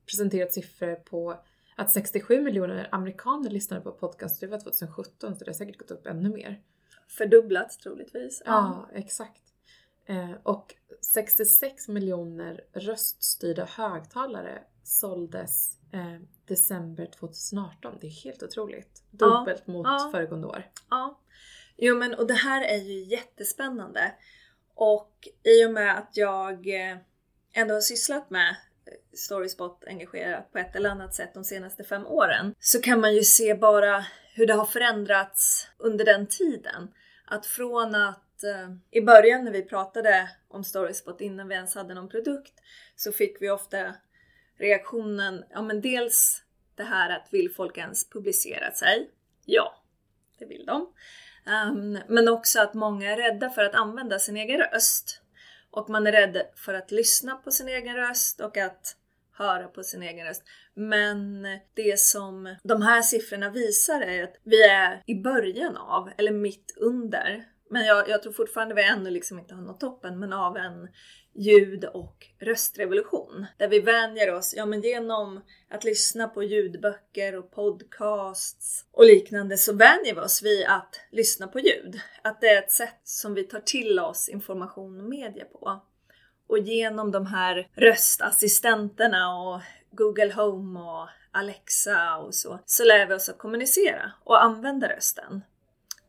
presenterat 0.06 0.52
siffror 0.52 0.94
på 0.94 1.34
att 1.76 1.90
67 1.90 2.40
miljoner 2.42 2.88
amerikaner 2.92 3.50
lyssnade 3.50 3.82
på 3.82 3.92
podcast. 3.92 4.40
Det 4.40 4.46
var 4.46 4.58
2017 4.58 5.36
så 5.36 5.44
det 5.44 5.48
har 5.50 5.54
säkert 5.54 5.76
gått 5.78 5.90
upp 5.90 6.06
ännu 6.06 6.28
mer. 6.28 6.60
Fördubblats 7.08 7.78
troligtvis. 7.78 8.42
Ja, 8.46 8.88
exakt. 8.94 9.42
Eh, 10.08 10.30
och 10.42 10.74
66 11.00 11.88
miljoner 11.88 12.60
röststyrda 12.72 13.64
högtalare 13.64 14.62
såldes 14.82 15.78
eh, 15.92 16.20
december 16.46 17.06
2018. 17.06 17.98
Det 18.00 18.06
är 18.06 18.24
helt 18.24 18.42
otroligt. 18.42 19.02
Ja, 19.10 19.26
Dubbelt 19.26 19.66
mot 19.66 19.86
ja. 19.86 20.08
föregående 20.12 20.46
år. 20.46 20.70
Ja. 20.90 21.20
Jo 21.76 21.96
men 21.96 22.14
och 22.14 22.26
det 22.26 22.34
här 22.34 22.62
är 22.62 22.78
ju 22.78 23.04
jättespännande. 23.04 24.14
Och 24.74 25.28
i 25.42 25.66
och 25.66 25.72
med 25.72 25.98
att 25.98 26.16
jag 26.16 26.68
eh, 26.68 26.96
ändå 27.52 27.74
har 27.74 27.80
sysslat 27.80 28.30
med 28.30 28.56
Storyspot 29.14 29.84
engagerat 29.86 30.52
på 30.52 30.58
ett 30.58 30.76
eller 30.76 30.90
annat 30.90 31.14
sätt 31.14 31.34
de 31.34 31.44
senaste 31.44 31.84
fem 31.84 32.06
åren 32.06 32.54
så 32.60 32.80
kan 32.80 33.00
man 33.00 33.14
ju 33.14 33.22
se 33.22 33.54
bara 33.54 34.04
hur 34.34 34.46
det 34.46 34.54
har 34.54 34.64
förändrats 34.64 35.68
under 35.78 36.04
den 36.04 36.26
tiden. 36.26 36.94
Att 37.24 37.46
från 37.46 37.94
att 37.94 38.27
eh, 38.44 38.70
i 38.90 39.00
början 39.00 39.44
när 39.44 39.52
vi 39.52 39.62
pratade 39.62 40.30
om 40.48 40.64
Storyspot 40.64 41.20
innan 41.20 41.48
vi 41.48 41.54
ens 41.54 41.74
hade 41.74 41.94
någon 41.94 42.08
produkt 42.08 42.52
så 42.96 43.12
fick 43.12 43.42
vi 43.42 43.50
ofta 43.50 43.94
reaktionen, 44.58 45.44
ja 45.50 45.62
men 45.62 45.80
dels 45.80 46.42
det 46.74 46.82
här 46.82 47.16
att 47.16 47.28
vill 47.30 47.50
folk 47.50 47.78
ens 47.78 48.10
publicera 48.10 48.72
sig? 48.72 49.10
Ja, 49.44 49.82
det 50.38 50.44
vill 50.44 50.66
de. 50.66 50.92
Um, 51.46 51.98
men 52.08 52.28
också 52.28 52.60
att 52.60 52.74
många 52.74 53.12
är 53.12 53.16
rädda 53.16 53.50
för 53.50 53.64
att 53.64 53.74
använda 53.74 54.18
sin 54.18 54.36
egen 54.36 54.58
röst. 54.58 55.22
Och 55.70 55.90
man 55.90 56.06
är 56.06 56.12
rädd 56.12 56.42
för 56.54 56.74
att 56.74 56.90
lyssna 56.90 57.34
på 57.34 57.50
sin 57.50 57.68
egen 57.68 57.96
röst 57.96 58.40
och 58.40 58.56
att 58.56 58.96
höra 59.32 59.68
på 59.68 59.82
sin 59.82 60.02
egen 60.02 60.26
röst. 60.26 60.42
Men 60.74 61.42
det 61.74 61.98
som 61.98 62.56
de 62.62 62.82
här 62.82 63.02
siffrorna 63.02 63.50
visar 63.50 64.00
är 64.00 64.24
att 64.24 64.36
vi 64.44 64.62
är 64.62 65.02
i 65.06 65.14
början 65.14 65.76
av, 65.76 66.10
eller 66.18 66.32
mitt 66.32 66.74
under, 66.76 67.44
men 67.70 67.84
jag, 67.84 68.08
jag 68.08 68.22
tror 68.22 68.32
fortfarande 68.32 68.74
vi 68.74 68.84
ännu 68.84 69.10
liksom 69.10 69.38
inte 69.38 69.54
har 69.54 69.62
nått 69.62 69.80
toppen, 69.80 70.18
men 70.18 70.32
av 70.32 70.56
en 70.56 70.88
ljud 71.34 71.84
och 71.84 72.26
röstrevolution. 72.40 73.46
Där 73.56 73.68
vi 73.68 73.80
vänjer 73.80 74.34
oss, 74.34 74.54
ja 74.56 74.66
men 74.66 74.80
genom 74.80 75.40
att 75.70 75.84
lyssna 75.84 76.28
på 76.28 76.42
ljudböcker 76.42 77.34
och 77.38 77.50
podcasts 77.50 78.84
och 78.92 79.04
liknande 79.04 79.56
så 79.56 79.72
vänjer 79.72 80.14
vi 80.14 80.20
oss 80.20 80.42
vid 80.42 80.66
att 80.66 81.00
lyssna 81.10 81.46
på 81.46 81.60
ljud. 81.60 82.00
Att 82.22 82.40
det 82.40 82.48
är 82.48 82.58
ett 82.58 82.72
sätt 82.72 83.00
som 83.04 83.34
vi 83.34 83.44
tar 83.44 83.60
till 83.60 83.98
oss 83.98 84.28
information 84.28 85.00
och 85.00 85.08
media 85.08 85.44
på. 85.44 85.80
Och 86.48 86.58
genom 86.58 87.12
de 87.12 87.26
här 87.26 87.68
röstassistenterna 87.74 89.38
och 89.38 89.60
Google 89.90 90.32
Home 90.32 90.80
och 90.80 91.08
Alexa 91.30 92.16
och 92.16 92.34
så, 92.34 92.58
så 92.66 92.84
lär 92.84 93.06
vi 93.06 93.14
oss 93.14 93.28
att 93.28 93.38
kommunicera 93.38 94.12
och 94.24 94.44
använda 94.44 94.88
rösten. 94.88 95.42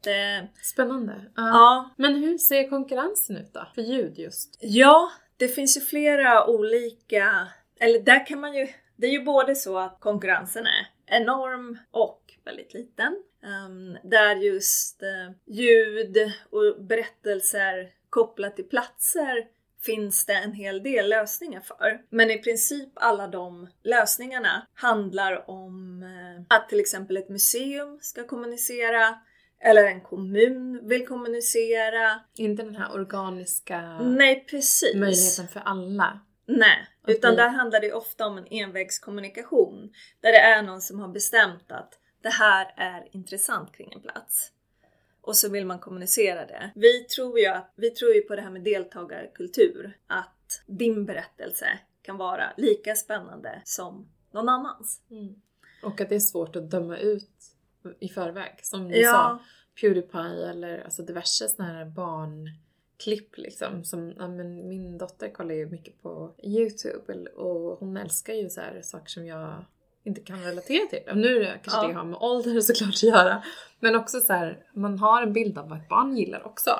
Det, 0.02 0.48
Spännande. 0.62 1.14
Ja. 1.36 1.48
ja, 1.48 1.90
Men 1.98 2.16
hur 2.16 2.38
ser 2.38 2.70
konkurrensen 2.70 3.38
ut 3.38 3.54
då? 3.54 3.68
För 3.76 3.82
ljud 3.82 4.20
just. 4.20 4.58
Ja, 4.62 5.12
det 5.38 5.48
finns 5.48 5.78
ju 5.78 5.82
flera 5.82 6.48
olika, 6.48 7.48
eller 7.80 8.00
där 8.00 8.26
kan 8.26 8.40
man 8.40 8.54
ju, 8.54 8.68
det 8.96 9.08
är 9.08 9.12
ju 9.12 9.24
både 9.24 9.56
så 9.56 9.78
att 9.78 10.00
konkurrensen 10.00 10.66
är 10.66 10.88
enorm 11.06 11.78
och 11.92 12.34
väldigt 12.46 12.74
liten. 12.74 13.24
Um, 13.44 13.98
där 14.04 14.36
just 14.36 15.04
eh, 15.04 15.32
ljud 15.46 16.18
och 16.50 16.84
berättelser 16.84 17.90
kopplat 18.10 18.56
till 18.56 18.70
platser 18.70 19.48
finns 19.82 20.26
det 20.26 20.34
en 20.34 20.54
hel 20.54 20.84
del 20.84 21.10
lösningar 21.10 21.62
för. 21.62 22.02
Men 22.10 22.32
i 22.32 22.38
princip 22.38 22.90
alla 22.94 23.28
de 23.28 23.70
lösningarna 23.84 24.68
handlar 24.74 25.50
om 25.50 26.04
eh, 26.04 26.58
att 26.58 26.70
till 26.70 26.80
exempel 26.80 27.18
ett 27.18 27.30
museum 27.30 28.00
ska 28.02 28.28
kommunicera 28.28 29.20
eller 29.60 29.86
en 29.86 30.02
kommun 30.02 30.88
vill 30.88 31.08
kommunicera. 31.08 32.20
Inte 32.36 32.64
den 32.64 32.76
här 32.76 32.94
organiska 32.94 34.00
Nej, 34.00 34.46
precis. 34.50 34.96
möjligheten 34.96 35.48
för 35.48 35.60
alla. 35.60 36.20
Nej, 36.46 36.88
Att 37.02 37.10
utan 37.10 37.36
där 37.36 37.50
handlar 37.50 37.82
det 37.82 37.94
ofta 37.94 38.28
om 38.28 38.38
en 38.38 38.48
envägskommunikation. 38.48 39.94
Där 40.22 40.32
det 40.32 40.40
är 40.40 40.64
någon 40.64 40.82
som 40.82 41.00
har 41.00 41.08
bestämt 41.08 41.72
att 41.72 42.00
det 42.22 42.30
här 42.30 42.74
är 42.78 43.08
intressant 43.12 43.72
kring 43.76 43.94
en 43.94 44.02
plats. 44.02 44.52
Och 45.22 45.36
så 45.36 45.50
vill 45.50 45.66
man 45.66 45.80
kommunicera 45.80 46.46
det. 46.46 46.72
Vi 46.76 47.04
tror 47.04 47.40
ju, 47.40 47.46
att, 47.46 47.74
vi 47.76 47.90
tror 47.90 48.14
ju 48.14 48.22
på 48.22 48.36
det 48.36 48.42
här 48.42 48.50
med 48.50 48.64
deltagarkultur. 48.64 49.98
Att 50.08 50.64
din 50.68 51.06
berättelse 51.06 51.80
kan 52.02 52.18
vara 52.18 52.54
lika 52.58 52.96
spännande 52.96 53.62
som 53.66 54.10
någon 54.32 54.50
annans. 54.50 55.02
Mm. 55.12 55.42
Och 55.84 56.02
att 56.02 56.10
det 56.10 56.16
är 56.16 56.20
svårt 56.20 56.56
att 56.56 56.72
döma 56.72 56.98
ut 56.98 57.56
i 58.00 58.10
förväg. 58.10 58.60
Som 58.64 58.88
ni 58.88 59.02
Ja. 59.02 59.12
sa, 59.12 59.40
Pewdiepie 59.82 60.50
eller 60.50 60.84
alltså 60.84 61.02
diverse 61.04 61.48
såna 61.48 61.68
här 61.68 61.86
barnklipp 61.86 63.38
liksom. 63.38 63.84
Som, 63.84 64.14
ja, 64.18 64.28
men 64.28 64.68
min 64.68 64.98
dotter 64.98 65.30
kollar 65.30 65.56
ju 65.56 65.66
mycket 65.70 66.02
på 66.02 66.34
YouTube 66.44 67.30
och 67.30 67.80
hon 67.80 67.98
älskar 67.98 68.34
ju 68.34 68.50
så 68.50 68.62
här 68.62 68.82
saker 68.84 69.10
som 69.10 69.26
jag 69.28 69.66
inte 70.04 70.22
kan 70.22 70.44
relatera 70.44 70.86
till. 70.88 71.16
Nu 71.16 71.46
kanske 71.64 71.82
Ja. 71.82 71.88
det 71.88 71.94
har 71.94 72.04
med 72.06 72.18
ålder 72.22 72.62
såklart 72.62 72.90
att 72.90 73.04
göra. 73.04 73.44
Men 73.80 73.96
också 73.96 74.20
så 74.20 74.34
här, 74.34 74.64
man 74.74 75.00
har 75.00 75.22
en 75.22 75.34
bild 75.34 75.58
av 75.58 75.70
vad 75.70 75.78
ett 75.78 75.90
barn 75.90 76.18
gillar 76.18 76.48
också. 76.48 76.72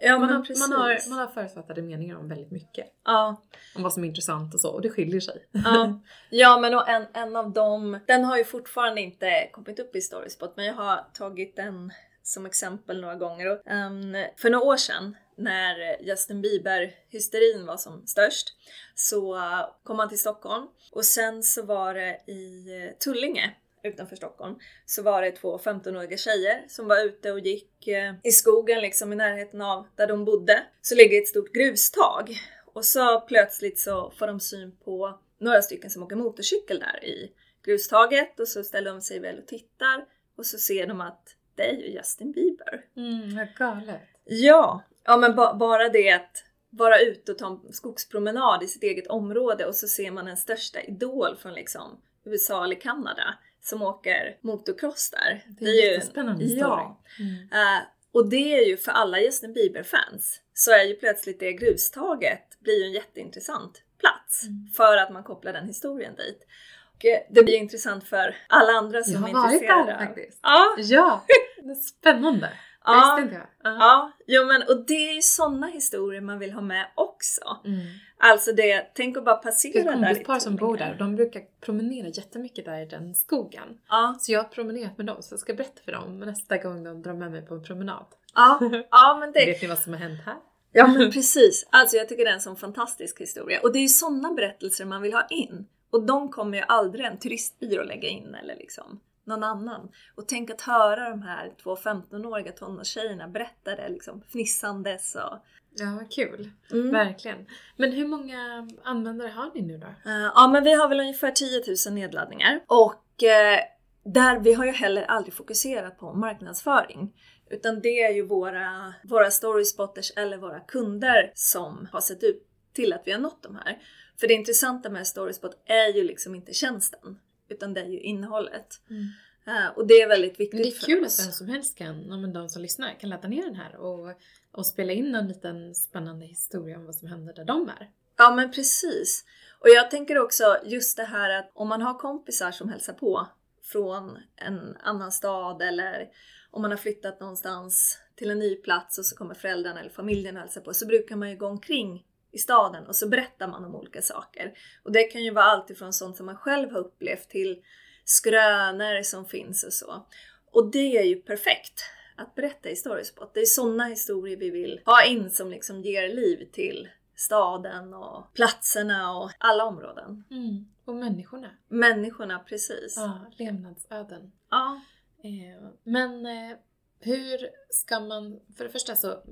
Ja, 0.00 0.18
Man 0.18 0.28
har, 0.30 0.40
precis. 0.40 0.68
man, 0.68 0.80
har, 0.80 1.10
man 1.10 1.18
har 1.18 1.26
förutfattade 1.26 1.82
meningar 1.82 2.16
om 2.16 2.28
väldigt 2.28 2.50
mycket. 2.50 2.86
Ja, 3.04 3.42
Om 3.76 3.82
vad 3.82 3.92
som 3.92 4.04
är 4.04 4.08
intressant 4.08 4.54
och 4.54 4.60
så. 4.60 4.70
Och 4.70 4.82
det 4.82 4.90
skiljer 4.90 5.20
sig. 5.20 5.48
Ja, 5.52 6.00
ja 6.30 6.58
men 6.58 6.74
och 6.74 6.88
en, 6.88 7.06
en 7.14 7.36
av 7.36 7.52
dem, 7.52 8.00
den 8.06 8.24
har 8.24 8.36
ju 8.36 8.44
fortfarande 8.44 9.00
inte 9.00 9.48
kommit 9.52 9.78
upp 9.78 9.96
i 9.96 10.00
Storyspot 10.00 10.56
men 10.56 10.64
jag 10.64 10.74
har 10.74 11.06
tagit 11.14 11.56
den 11.56 11.92
som 12.22 12.46
exempel 12.46 13.00
några 13.00 13.14
gånger. 13.14 13.46
Och, 13.52 13.66
ehm, 13.66 14.16
för 14.36 14.50
några 14.50 14.64
år 14.64 14.76
sedan 14.76 15.16
när 15.36 16.02
Justin 16.02 16.42
Bieber-hysterin 16.42 17.66
var 17.66 17.76
som 17.76 18.06
störst 18.06 18.48
så 18.94 19.36
eh, 19.36 19.66
kom 19.84 19.98
han 19.98 20.08
till 20.08 20.18
Stockholm 20.18 20.66
och 20.92 21.04
sen 21.04 21.42
så 21.42 21.62
var 21.62 21.94
det 21.94 22.20
i 22.26 22.68
eh, 22.84 22.96
Tullinge 23.04 23.54
utanför 23.88 24.16
Stockholm 24.16 24.58
så 24.86 25.02
var 25.02 25.22
det 25.22 25.30
två 25.30 25.58
15-åriga 25.58 26.16
tjejer 26.16 26.64
som 26.68 26.88
var 26.88 27.04
ute 27.04 27.32
och 27.32 27.40
gick 27.40 27.88
eh, 27.88 28.14
i 28.24 28.30
skogen 28.30 28.80
liksom 28.80 29.12
i 29.12 29.16
närheten 29.16 29.60
av 29.62 29.86
där 29.96 30.06
de 30.06 30.24
bodde. 30.24 30.62
Så 30.80 30.94
ligger 30.94 31.22
ett 31.22 31.28
stort 31.28 31.52
grustag 31.52 32.36
och 32.74 32.84
så 32.84 33.20
plötsligt 33.20 33.78
så 33.78 34.12
får 34.18 34.26
de 34.26 34.40
syn 34.40 34.76
på 34.84 35.18
några 35.38 35.62
stycken 35.62 35.90
som 35.90 36.02
åker 36.02 36.16
motorcykel 36.16 36.78
där 36.78 37.04
i 37.04 37.32
grustaget 37.64 38.40
och 38.40 38.48
så 38.48 38.64
ställer 38.64 38.90
de 38.90 39.00
sig 39.00 39.20
väl 39.20 39.38
och 39.38 39.46
tittar 39.46 40.04
och 40.36 40.46
så 40.46 40.58
ser 40.58 40.86
de 40.86 41.00
att 41.00 41.34
det 41.54 41.70
är 41.70 41.74
ju 41.74 41.86
Justin 41.92 42.32
Bieber. 42.32 42.84
Mm, 42.96 43.36
vad 43.36 43.54
galet. 43.54 44.00
Ja, 44.24 44.82
ja 45.04 45.16
men 45.16 45.36
ba 45.36 45.54
bara 45.54 45.88
det 45.88 46.10
att 46.10 46.44
vara 46.70 46.98
ute 46.98 47.32
och 47.32 47.38
ta 47.38 47.46
en 47.46 47.72
skogspromenad 47.72 48.62
i 48.62 48.66
sitt 48.66 48.82
eget 48.82 49.06
område 49.06 49.66
och 49.66 49.74
så 49.74 49.88
ser 49.88 50.10
man 50.10 50.28
en 50.28 50.36
största 50.36 50.80
idol 50.80 51.36
från 51.36 51.54
liksom 51.54 52.00
USA 52.24 52.64
eller 52.64 52.80
Kanada 52.80 53.34
som 53.62 53.82
åker 53.82 54.36
motocross 54.40 55.10
där. 55.10 55.44
Det 55.48 55.64
är, 55.64 55.68
en 55.68 55.94
jättespännande 55.94 56.44
historia. 56.44 56.66
Ja. 56.66 57.00
Mm. 57.18 57.32
Uh, 57.32 57.82
och 58.12 58.28
det 58.28 58.58
är 58.58 58.66
ju 58.66 58.76
för 58.76 58.92
alla 58.92 59.20
Justin 59.20 59.52
Bieber-fans 59.52 60.40
så 60.54 60.72
är 60.72 60.84
ju 60.84 60.94
plötsligt 60.94 61.40
det 61.40 61.52
grustaget 61.52 62.60
blir 62.60 62.80
ju 62.80 62.84
en 62.84 62.92
jätteintressant 62.92 63.82
plats 63.98 64.42
mm. 64.42 64.66
för 64.76 64.96
att 64.96 65.12
man 65.12 65.24
kopplar 65.24 65.52
den 65.52 65.66
historien 65.66 66.14
dit. 66.14 66.46
Och 66.94 67.04
eh, 67.04 67.20
det 67.30 67.42
blir 67.42 67.54
intressant 67.54 68.04
för 68.04 68.36
alla 68.48 68.72
andra 68.72 69.02
som 69.02 69.24
är 69.24 69.28
intresserade. 69.28 69.64
Jag 69.64 69.74
har 69.74 69.84
varit 69.84 69.98
där 69.98 70.06
faktiskt. 70.06 70.38
Ja! 70.42 70.74
ja. 70.78 71.24
Det 71.62 71.70
är 71.70 71.74
spännande. 71.74 72.50
Ja, 72.84 73.20
inte 73.20 73.34
jag. 73.34 73.72
Uh. 73.72 73.78
ja 73.78 74.12
jo, 74.26 74.44
men, 74.44 74.62
och 74.62 74.86
det 74.86 75.10
är 75.10 75.14
ju 75.14 75.22
sådana 75.22 75.66
historier 75.66 76.20
man 76.20 76.38
vill 76.38 76.52
ha 76.52 76.60
med 76.60 76.86
också. 76.94 77.60
Mm. 77.64 77.80
Alltså 78.18 78.52
det, 78.52 78.86
tänk 78.94 79.16
att 79.16 79.24
bara 79.24 79.34
passera 79.34 79.72
där. 79.72 79.84
Det 79.84 79.90
är 79.90 79.94
ett 79.94 80.16
kompispar 80.16 80.38
som 80.38 80.56
bor 80.56 80.76
där 80.76 80.96
de 80.98 81.16
brukar 81.16 81.42
promenera 81.60 82.08
jättemycket 82.08 82.64
där 82.64 82.80
i 82.80 82.86
den 82.86 83.14
skogen. 83.14 83.78
Ja. 83.88 84.16
Så 84.20 84.32
jag 84.32 84.42
har 84.42 84.48
promenerat 84.48 84.98
med 84.98 85.06
dem 85.06 85.22
så 85.22 85.32
jag 85.32 85.40
ska 85.40 85.54
berätta 85.54 85.82
för 85.84 85.92
dem 85.92 86.20
nästa 86.20 86.58
gång 86.58 86.84
de 86.84 87.02
drar 87.02 87.14
med 87.14 87.30
mig 87.30 87.46
på 87.46 87.54
en 87.54 87.62
promenad. 87.62 88.06
Ja, 88.34 88.58
ja 88.90 89.16
men 89.20 89.32
det... 89.32 89.46
Vet 89.46 89.62
ni 89.62 89.68
vad 89.68 89.78
som 89.78 89.92
har 89.92 90.00
hänt 90.00 90.20
här? 90.26 90.36
Ja 90.72 90.86
men 90.86 91.10
precis. 91.12 91.66
Alltså 91.70 91.96
jag 91.96 92.08
tycker 92.08 92.24
det 92.24 92.30
är 92.30 92.34
en 92.34 92.40
sån 92.40 92.56
fantastisk 92.56 93.20
historia. 93.20 93.60
Och 93.62 93.72
det 93.72 93.78
är 93.78 93.82
ju 93.82 93.88
sådana 93.88 94.32
berättelser 94.34 94.84
man 94.84 95.02
vill 95.02 95.12
ha 95.12 95.26
in. 95.30 95.66
Och 95.90 96.06
de 96.06 96.28
kommer 96.28 96.58
ju 96.58 96.64
aldrig 96.68 97.04
en 97.04 97.18
turistbyrå 97.18 97.82
lägga 97.82 98.08
in 98.08 98.34
eller 98.34 98.56
liksom 98.56 99.00
någon 99.28 99.44
annan. 99.44 99.88
Och 100.14 100.28
tänk 100.28 100.50
att 100.50 100.60
höra 100.60 101.10
de 101.10 101.22
här 101.22 101.52
två 101.62 101.76
15-åriga 101.76 102.52
tonårstjejerna 102.52 103.28
berätta 103.28 103.76
det 103.76 103.88
liksom 103.88 104.22
fnissandes 104.28 105.14
och... 105.14 105.38
Ja, 105.70 105.98
vad 106.00 106.12
kul. 106.12 106.50
Mm. 106.72 106.90
Verkligen. 106.90 107.46
Men 107.76 107.92
hur 107.92 108.08
många 108.08 108.68
användare 108.84 109.28
har 109.28 109.50
ni 109.54 109.62
nu 109.62 109.78
då? 109.78 109.86
Uh, 109.86 110.30
ja, 110.34 110.48
men 110.52 110.64
vi 110.64 110.74
har 110.74 110.88
väl 110.88 111.00
ungefär 111.00 111.30
10 111.30 111.62
000 111.86 111.94
nedladdningar. 111.94 112.60
Och 112.66 113.22
uh, 113.22 114.12
där, 114.12 114.38
vi 114.40 114.52
har 114.52 114.64
ju 114.64 114.72
heller 114.72 115.02
aldrig 115.02 115.34
fokuserat 115.34 115.98
på 115.98 116.12
marknadsföring. 116.12 117.12
Utan 117.50 117.80
det 117.80 118.02
är 118.02 118.12
ju 118.12 118.26
våra, 118.26 118.94
våra 119.04 119.30
storyspotters 119.30 120.12
eller 120.16 120.36
våra 120.36 120.60
kunder 120.60 121.32
som 121.34 121.88
har 121.92 122.00
sett 122.00 122.22
ut 122.22 122.48
till 122.72 122.92
att 122.92 123.02
vi 123.04 123.12
har 123.12 123.18
nått 123.20 123.42
de 123.42 123.56
här. 123.56 123.78
För 124.20 124.28
det 124.28 124.34
intressanta 124.34 124.90
med 124.90 125.06
Storyspot 125.06 125.62
är 125.64 125.94
ju 125.94 126.02
liksom 126.02 126.34
inte 126.34 126.52
tjänsten 126.52 127.18
utan 127.48 127.74
det 127.74 127.80
är 127.80 127.88
ju 127.88 128.00
innehållet. 128.00 128.80
Mm. 128.90 129.06
Uh, 129.48 129.68
och 129.76 129.86
det 129.86 129.94
är 129.94 130.08
väldigt 130.08 130.40
viktigt 130.40 130.54
men 130.54 130.62
Det 130.62 130.68
är 130.68 130.86
kul 130.86 131.04
att 131.04 131.20
vem 131.20 131.32
som 131.32 131.48
helst 131.48 131.78
kan, 131.78 132.20
men 132.20 132.32
de 132.32 132.48
som 132.48 132.62
lyssnar, 132.62 133.00
kan 133.00 133.10
ladda 133.10 133.28
ner 133.28 133.42
den 133.42 133.54
här 133.54 133.76
och, 133.76 134.14
och 134.52 134.66
spela 134.66 134.92
in 134.92 135.14
en 135.14 135.28
liten 135.28 135.74
spännande 135.74 136.26
historia 136.26 136.76
om 136.76 136.86
vad 136.86 136.94
som 136.94 137.08
händer 137.08 137.34
där 137.34 137.44
de 137.44 137.68
är. 137.68 137.90
Ja 138.16 138.34
men 138.34 138.52
precis. 138.52 139.24
Och 139.60 139.68
jag 139.68 139.90
tänker 139.90 140.18
också 140.18 140.56
just 140.64 140.96
det 140.96 141.04
här 141.04 141.30
att 141.30 141.50
om 141.54 141.68
man 141.68 141.82
har 141.82 141.98
kompisar 141.98 142.50
som 142.50 142.68
hälsar 142.68 142.92
på 142.92 143.28
från 143.62 144.18
en 144.36 144.76
annan 144.76 145.12
stad 145.12 145.62
eller 145.62 146.08
om 146.50 146.62
man 146.62 146.70
har 146.70 146.78
flyttat 146.78 147.20
någonstans 147.20 147.98
till 148.16 148.30
en 148.30 148.38
ny 148.38 148.54
plats 148.54 148.98
och 148.98 149.06
så 149.06 149.16
kommer 149.16 149.34
föräldrarna 149.34 149.80
eller 149.80 149.90
familjen 149.90 150.36
och 150.36 150.42
hälsar 150.42 150.60
på 150.60 150.74
så 150.74 150.86
brukar 150.86 151.16
man 151.16 151.30
ju 151.30 151.36
gå 151.36 151.46
omkring 151.46 152.06
i 152.32 152.38
staden 152.38 152.86
och 152.86 152.96
så 152.96 153.08
berättar 153.08 153.48
man 153.48 153.64
om 153.64 153.74
olika 153.74 154.02
saker. 154.02 154.52
Och 154.82 154.92
det 154.92 155.02
kan 155.02 155.24
ju 155.24 155.30
vara 155.30 155.44
allt 155.44 155.70
ifrån 155.70 155.92
sånt 155.92 156.16
som 156.16 156.26
man 156.26 156.36
själv 156.36 156.70
har 156.70 156.78
upplevt 156.78 157.28
till 157.28 157.62
skrönor 158.04 159.02
som 159.02 159.26
finns 159.26 159.64
och 159.64 159.72
så. 159.72 160.06
Och 160.50 160.70
det 160.70 160.98
är 160.98 161.04
ju 161.04 161.16
perfekt 161.16 161.82
att 162.16 162.34
berätta 162.34 162.68
i 162.70 162.76
Storyspot. 162.76 163.34
Det 163.34 163.40
är 163.40 163.46
sådana 163.46 163.84
historier 163.84 164.36
vi 164.36 164.50
vill 164.50 164.80
ha 164.84 165.04
in 165.04 165.30
som 165.30 165.50
liksom 165.50 165.82
ger 165.82 166.08
liv 166.08 166.48
till 166.52 166.88
staden 167.14 167.94
och 167.94 168.34
platserna 168.34 169.16
och 169.16 169.30
alla 169.38 169.64
områden. 169.64 170.24
Mm. 170.30 170.66
Och 170.84 170.94
människorna. 170.94 171.50
Människorna, 171.68 172.38
precis. 172.38 172.94
Ja, 172.96 173.26
levnadsöden. 173.36 174.32
Ja. 174.50 174.80
Eh, 175.24 175.68
men 175.82 176.26
eh, 176.26 176.56
hur 177.00 177.50
ska 177.70 178.00
man, 178.00 178.40
för 178.56 178.64
det 178.64 178.70
första 178.70 178.96
så, 178.96 179.22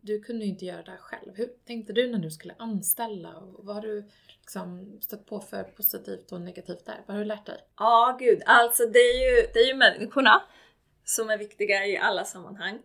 du 0.00 0.20
kunde 0.20 0.44
ju 0.44 0.50
inte 0.50 0.64
göra 0.64 0.82
det 0.82 0.90
här 0.90 0.98
själv. 0.98 1.32
Hur 1.34 1.48
tänkte 1.66 1.92
du 1.92 2.10
när 2.10 2.18
du 2.18 2.30
skulle 2.30 2.54
anställa? 2.58 3.42
Vad 3.58 3.74
har 3.74 3.82
du 3.82 4.08
liksom 4.40 4.98
stött 5.00 5.26
på 5.26 5.40
för 5.40 5.62
positivt 5.62 6.32
och 6.32 6.40
negativt 6.40 6.86
där? 6.86 7.04
Vad 7.06 7.16
har 7.16 7.24
du 7.24 7.28
lärt 7.28 7.46
dig? 7.46 7.58
Ja, 7.76 8.16
gud. 8.20 8.42
Alltså 8.46 8.86
det 8.86 8.98
är 8.98 9.30
ju, 9.30 9.46
det 9.52 9.58
är 9.58 9.66
ju 9.66 9.74
människorna 9.74 10.42
som 11.04 11.30
är 11.30 11.38
viktiga 11.38 11.86
i 11.86 11.96
alla 11.96 12.24
sammanhang. 12.24 12.78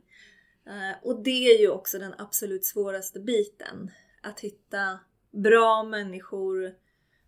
Eh, 0.67 1.07
och 1.07 1.23
det 1.23 1.55
är 1.55 1.59
ju 1.59 1.69
också 1.69 1.99
den 1.99 2.13
absolut 2.17 2.65
svåraste 2.65 3.19
biten. 3.19 3.91
Att 4.21 4.39
hitta 4.39 4.99
bra 5.31 5.83
människor 5.83 6.75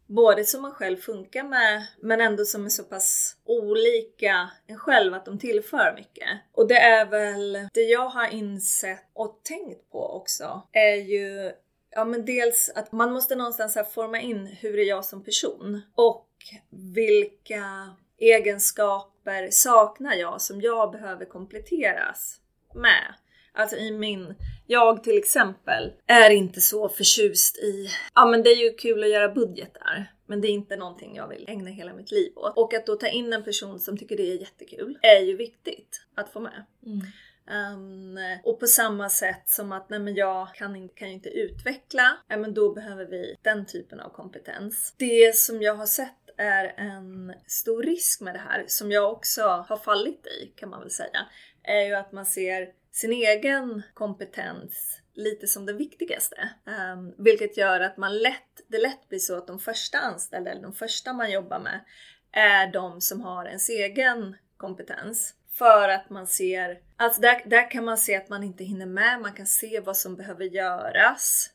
både 0.08 0.46
som 0.46 0.62
man 0.62 0.72
själv 0.72 0.98
funkar 0.98 1.44
med 1.44 1.88
men 2.02 2.22
ändå 2.22 2.46
som 2.46 2.66
är 2.66 2.70
så 2.70 2.84
pass 2.84 3.38
olika 3.46 4.50
en 4.68 4.80
själv 4.80 5.14
att 5.14 5.26
de 5.26 5.40
tillför 5.40 5.94
mycket. 5.96 6.30
Och 6.52 6.68
det 6.68 6.80
är 6.80 7.06
väl 7.06 7.54
det 7.74 7.82
jag 7.82 8.10
har 8.10 8.34
insett 8.34 9.10
och 9.14 9.40
tänkt 9.44 9.92
på 9.92 10.16
också 10.16 10.62
är 10.72 10.96
ju 10.96 11.52
Ja 11.96 12.06
men 12.06 12.26
dels 12.26 12.72
att 12.76 12.92
man 12.92 13.14
måste 13.14 13.36
någonstans 13.36 13.76
här 13.76 13.84
forma 13.84 14.20
in 14.20 14.46
hur 14.46 14.80
är 14.80 14.84
jag 14.84 15.06
som 15.06 15.24
person 15.24 15.82
och 15.96 16.28
vilka 16.70 17.96
egenskaper 18.18 19.48
saknar 19.52 20.14
jag 20.14 20.42
som 20.42 20.62
jag 20.62 20.92
behöver 20.92 21.26
kompletteras 21.26 22.40
med. 22.74 23.16
Alltså 23.56 23.76
i 23.76 23.92
min, 23.92 24.36
jag 24.68 25.04
till 25.04 25.18
exempel 25.18 25.94
är 26.08 26.30
inte 26.30 26.62
så 26.62 26.90
förtjust 26.90 27.58
i, 27.58 27.90
ja 28.16 28.26
men 28.26 28.44
det 28.44 28.50
är 28.50 28.64
ju 28.64 28.74
kul 28.74 29.04
att 29.04 29.10
göra 29.10 29.30
budgetar. 29.30 30.12
Men 30.28 30.42
det 30.42 30.48
är 30.48 30.52
inte 30.52 30.76
någonting 30.76 31.16
jag 31.16 31.28
vill 31.28 31.46
ägna 31.48 31.70
hela 31.70 31.94
mitt 31.94 32.12
liv 32.12 32.32
åt. 32.36 32.58
Och 32.58 32.74
att 32.74 32.86
då 32.86 32.96
ta 32.96 33.08
in 33.08 33.34
en 33.34 33.44
person 33.44 33.80
som 33.80 33.98
tycker 33.98 34.18
det 34.18 34.32
är 34.32 34.40
jättekul 34.40 34.98
är 35.02 35.20
ju 35.20 35.36
viktigt 35.36 36.02
att 36.16 36.30
få 36.30 36.40
med. 36.40 36.66
Mm. 36.86 37.02
Um, 37.48 38.18
och 38.44 38.60
på 38.60 38.68
samma 38.68 39.10
sätt 39.10 39.50
som 39.50 39.72
att 39.72 39.90
nej 39.90 40.00
men 40.00 40.16
jag 40.16 40.56
kan, 40.56 40.90
kan 40.90 41.08
ju 41.08 41.14
inte 41.14 41.30
utveckla, 41.30 42.18
ja, 42.28 42.38
men 42.38 42.54
då 42.54 42.74
behöver 42.74 43.06
vi 43.06 43.36
den 43.42 43.66
typen 43.66 44.00
av 44.00 44.10
kompetens. 44.10 44.96
Det 44.98 45.36
som 45.36 45.62
jag 45.62 45.76
har 45.76 45.86
sett 45.86 46.30
är 46.38 46.74
en 46.78 47.34
stor 47.48 47.84
risk 47.84 48.22
med 48.22 48.36
det 48.36 48.40
här, 48.40 48.66
som 48.68 48.92
jag 48.92 49.12
också 49.12 49.42
har 49.42 49.78
fallit 49.78 50.28
i 50.28 50.52
kan 50.56 50.70
man 50.70 50.80
väl 50.80 50.92
säga, 50.92 51.26
är 51.64 51.82
ju 51.82 51.94
att 51.94 52.12
man 52.12 52.26
ser 52.26 52.68
sin 52.96 53.14
egen 53.14 53.84
kompetens 53.94 55.02
lite 55.14 55.48
som 55.48 55.66
det 55.66 55.74
viktigaste. 55.74 56.50
Um, 56.94 57.14
vilket 57.18 57.58
gör 57.58 57.80
att 57.80 57.98
man 57.98 58.18
lätt, 58.18 58.62
det 58.68 58.78
lätt 58.78 59.10
blir 59.10 59.20
så 59.20 59.38
att 59.38 59.48
de 59.48 59.60
första 59.60 59.98
anställda, 59.98 60.52
eller 60.52 60.62
de 60.62 60.74
första 60.74 61.14
man 61.14 61.32
jobbar 61.32 61.60
med, 61.60 61.80
är 62.32 62.72
de 62.72 63.02
som 63.02 63.22
har 63.22 63.46
ens 63.46 63.70
egen 63.70 64.36
kompetens. 64.58 65.34
För 65.52 65.90
att 65.90 66.10
man 66.10 66.28
ser, 66.28 66.80
alltså 66.98 67.22
där, 67.22 67.42
där 67.46 67.72
kan 67.72 67.86
man 67.86 67.98
se 67.98 68.16
att 68.16 68.30
man 68.30 68.44
inte 68.44 68.64
hinner 68.64 68.86
med, 68.86 69.22
man 69.22 69.34
kan 69.34 69.48
se 69.48 69.80
vad 69.80 69.98
som 69.98 70.16
behöver 70.16 70.46
göras. 70.46 71.50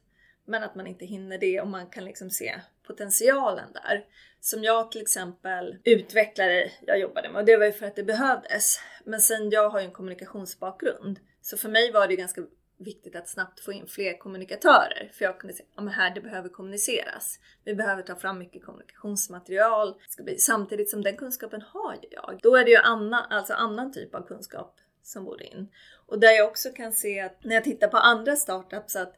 Men 0.46 0.62
att 0.62 0.74
man 0.74 0.87
inte 0.87 1.05
hinner 1.05 1.38
det 1.38 1.61
och 1.61 1.68
man 1.68 1.87
kan 1.87 2.05
liksom 2.05 2.31
se 2.31 2.61
potentialen 2.87 3.72
där. 3.72 4.05
Som 4.40 4.64
jag 4.64 4.92
till 4.92 5.03
exempel 5.03 5.79
utvecklare 5.85 6.70
jag 6.87 7.00
jobbade 7.00 7.29
med 7.29 7.40
och 7.40 7.44
det 7.44 7.57
var 7.57 7.66
ju 7.66 7.72
för 7.72 7.87
att 7.87 7.96
det 7.96 8.03
behövdes. 8.03 8.81
Men 9.05 9.20
sen 9.20 9.50
jag 9.50 9.70
har 9.70 9.81
ju 9.81 9.87
en 9.87 9.92
kommunikationsbakgrund 9.92 11.20
så 11.50 11.56
för 11.56 11.68
mig 11.68 11.92
var 11.92 12.08
det 12.08 12.16
ganska 12.16 12.42
viktigt 12.78 13.16
att 13.16 13.28
snabbt 13.28 13.60
få 13.60 13.72
in 13.72 13.86
fler 13.86 14.18
kommunikatörer. 14.18 15.10
För 15.14 15.24
jag 15.24 15.40
kunde 15.40 15.54
se 15.54 15.64
att 15.74 15.92
här 15.92 16.14
det 16.14 16.20
behöver 16.20 16.48
kommuniceras. 16.48 17.38
Vi 17.64 17.74
behöver 17.74 18.02
ta 18.02 18.16
fram 18.16 18.38
mycket 18.38 18.64
kommunikationsmaterial. 18.64 19.94
Ska 20.08 20.22
bli, 20.22 20.38
samtidigt 20.38 20.90
som 20.90 21.02
den 21.02 21.16
kunskapen 21.16 21.62
har 21.62 21.94
ju 21.94 22.08
jag. 22.10 22.40
Då 22.42 22.56
är 22.56 22.64
det 22.64 22.70
ju 22.70 22.76
annan, 22.76 23.24
alltså 23.30 23.54
annan 23.54 23.92
typ 23.92 24.14
av 24.14 24.26
kunskap 24.26 24.76
som 25.02 25.24
borde 25.24 25.44
in. 25.44 25.68
Och 26.06 26.20
där 26.20 26.30
jag 26.30 26.48
också 26.48 26.70
kan 26.70 26.92
se 26.92 27.20
att 27.20 27.44
när 27.44 27.54
jag 27.54 27.64
tittar 27.64 27.88
på 27.88 27.96
andra 27.96 28.36
startups 28.36 28.96
att 28.96 29.14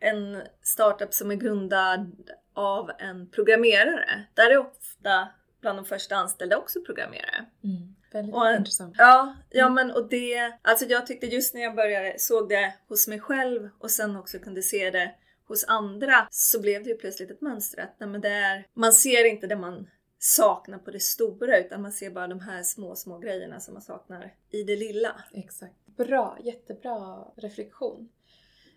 en 0.00 0.42
startup 0.62 1.14
som 1.14 1.30
är 1.30 1.34
grundad 1.34 2.30
av 2.54 2.90
en 2.98 3.30
programmerare, 3.30 4.24
där 4.34 4.50
är 4.50 4.58
ofta 4.58 5.28
bland 5.60 5.78
de 5.78 5.84
första 5.84 6.16
anställda 6.16 6.58
också 6.58 6.80
programmerare. 6.80 7.46
Mm. 7.64 7.94
Väldigt 8.12 8.34
och, 8.34 8.50
intressant. 8.56 8.94
Ja, 8.98 9.34
ja 9.50 9.66
mm. 9.66 9.74
men 9.74 9.96
och 9.96 10.08
det, 10.08 10.52
alltså 10.62 10.84
jag 10.84 11.06
tyckte 11.06 11.26
just 11.26 11.54
när 11.54 11.62
jag 11.62 11.74
började, 11.74 12.18
såg 12.18 12.48
det 12.48 12.74
hos 12.88 13.08
mig 13.08 13.20
själv 13.20 13.68
och 13.78 13.90
sen 13.90 14.16
också 14.16 14.38
kunde 14.38 14.62
se 14.62 14.90
det 14.90 15.14
hos 15.48 15.64
andra 15.68 16.28
så 16.30 16.60
blev 16.60 16.84
det 16.84 16.90
ju 16.90 16.96
plötsligt 16.96 17.30
ett 17.30 17.40
mönster 17.40 17.82
att 17.82 18.00
nej, 18.00 18.08
men 18.08 18.20
det 18.20 18.28
är, 18.28 18.66
man 18.74 18.92
ser 18.92 19.24
inte 19.24 19.46
det 19.46 19.56
man 19.56 19.86
saknar 20.18 20.78
på 20.78 20.90
det 20.90 21.00
stora 21.00 21.58
utan 21.58 21.82
man 21.82 21.92
ser 21.92 22.10
bara 22.10 22.28
de 22.28 22.40
här 22.40 22.62
små, 22.62 22.96
små 22.96 23.18
grejerna 23.18 23.60
som 23.60 23.74
man 23.74 23.82
saknar 23.82 24.34
i 24.50 24.62
det 24.62 24.76
lilla. 24.76 25.24
Exakt. 25.32 25.86
Bra, 25.86 26.38
jättebra 26.44 27.24
reflektion. 27.36 28.08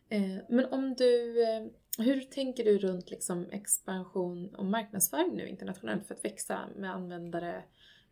Eh, 0.10 0.38
men 0.50 0.66
om 0.66 0.96
du, 0.96 1.44
eh, 1.44 1.68
Hur 1.98 2.22
tänker 2.22 2.64
du 2.64 2.78
runt 2.78 3.12
liksom 3.12 3.50
expansion 3.52 4.56
och 4.56 4.66
marknadsföring 4.66 5.36
nu 5.36 5.48
internationellt 5.48 6.08
för 6.08 6.16
att 6.16 6.26
växa 6.26 6.60
med 6.76 6.92
användare? 6.92 7.64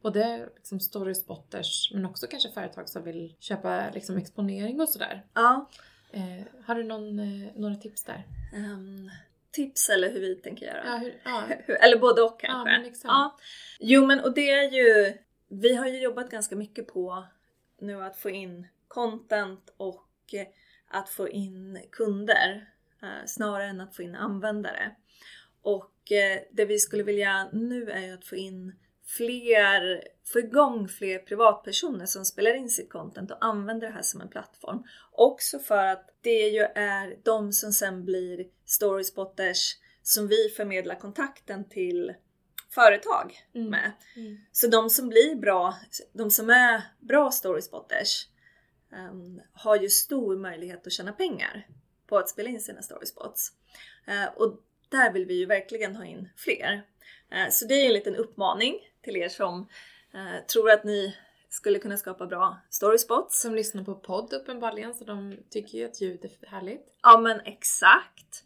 Både 0.02 0.50
liksom 0.56 0.80
storyspotters 0.80 1.92
men 1.94 2.06
också 2.06 2.28
kanske 2.28 2.50
företag 2.50 2.90
som 2.90 3.04
vill 3.04 3.36
köpa 3.40 3.90
liksom 3.94 4.18
exponering 4.18 4.82
och 4.82 4.90
sådär. 4.90 5.26
Ja. 5.34 5.70
Eh, 6.12 6.46
har 6.66 6.76
du 6.76 6.84
någon, 6.84 7.20
eh, 7.20 7.50
några 7.56 7.76
tips 7.76 8.04
där? 8.04 8.24
Um, 8.54 9.12
tips 9.52 9.90
eller 9.90 10.12
hur 10.12 10.20
vi 10.20 10.36
tänker 10.36 10.66
göra? 10.66 10.84
Ja, 10.86 10.98
hur, 10.98 11.22
ja. 11.24 11.44
Eller 11.74 11.98
både 11.98 12.22
och 12.22 12.40
ja 12.44 12.50
kanske. 12.50 12.72
men 12.72 12.84
liksom. 12.84 13.08
Ja. 13.08 13.38
Jo 13.80 14.06
men 14.06 14.20
och 14.20 14.34
det 14.34 14.52
är 14.52 14.72
ju, 14.72 15.18
vi 15.48 15.76
har 15.76 15.88
ju 15.88 16.02
jobbat 16.02 16.32
ganska 16.32 16.56
mycket 16.56 16.88
på 16.88 17.24
nu 17.80 18.04
att 18.04 18.18
få 18.18 18.30
in 18.30 18.68
content 18.88 19.74
och 19.78 20.34
eh, 20.34 20.48
att 20.88 21.10
få 21.10 21.30
in 21.30 21.80
kunder 21.92 22.70
eh, 23.02 23.26
snarare 23.26 23.68
än 23.68 23.82
att 23.82 23.96
få 23.96 24.04
in 24.04 24.16
användare. 24.16 24.96
Och 25.62 26.12
eh, 26.12 26.40
det 26.52 26.66
vi 26.66 26.80
skulle 26.80 27.04
vilja 27.04 27.50
nu 27.54 27.92
är 27.92 28.06
ju 28.06 28.14
att 28.14 28.26
få 28.26 28.36
in 28.36 28.76
fler, 29.18 30.04
få 30.34 30.40
igång 30.40 30.88
fler 30.88 31.20
privatpersoner 31.20 32.06
som 32.06 32.26
spelar 32.26 32.56
in 32.56 32.70
sitt 32.70 32.90
content 32.90 33.32
och 33.32 33.46
använder 33.46 33.88
det 33.88 33.94
här 33.94 34.02
som 34.02 34.22
en 34.22 34.30
plattform. 34.30 34.84
Också 35.12 35.60
för 35.60 35.86
att 35.86 36.10
det 36.22 36.48
ju 36.48 36.62
är 36.76 37.18
de 37.24 37.54
som 37.54 37.72
sen 37.72 38.06
blir 38.06 38.48
storyspotters 38.66 39.78
som 40.04 40.28
vi 40.28 40.50
förmedlar 40.50 40.96
kontakten 40.96 41.70
till 41.70 42.14
företag 42.70 43.38
Mm. 43.56 43.70
med. 43.70 43.92
Mm. 44.16 44.38
Så 44.52 44.68
de 44.68 44.90
som 44.90 45.10
blir 45.10 45.36
bra, 45.36 45.76
de 46.14 46.32
som 46.32 46.50
är 46.50 46.82
bra 47.00 47.32
storyspotters 47.32 48.28
um, 49.12 49.42
har 49.54 49.76
ju 49.76 49.90
stor 49.90 50.38
möjlighet 50.38 50.88
att 50.88 50.94
tjäna 50.94 51.12
pengar 51.12 51.68
på 52.08 52.18
att 52.18 52.30
spela 52.30 52.50
in 52.50 52.62
sina 52.62 52.82
storyspots. 52.82 53.52
Uh, 54.08 54.26
och 54.36 54.60
där 54.90 55.14
vill 55.14 55.26
vi 55.26 55.34
ju 55.34 55.46
verkligen 55.46 55.96
ha 55.96 56.06
in 56.06 56.30
fler. 56.36 56.74
Uh, 57.36 57.50
så 57.52 57.66
det 57.66 57.74
är 57.74 57.86
en 57.86 57.94
liten 57.94 58.16
uppmaning 58.16 58.80
till 59.02 59.16
er 59.16 59.30
som 59.30 59.60
uh, 60.16 60.46
tror 60.54 60.72
att 60.72 60.84
ni 60.84 61.16
skulle 61.50 61.80
kunna 61.80 61.98
skapa 61.98 62.26
bra 62.26 62.58
storyspots. 62.70 63.42
Som 63.42 63.56
lyssnar 63.56 63.84
på 63.84 63.96
podd 63.96 64.34
uppenbarligen 64.34 64.94
så 64.94 65.04
de 65.04 65.38
tycker 65.50 65.78
ju 65.78 65.86
att 65.86 66.02
ljud 66.02 66.26
är 66.26 66.48
härligt. 66.48 66.98
Ja 67.04 67.20
men 67.20 67.40
exakt. 67.40 68.44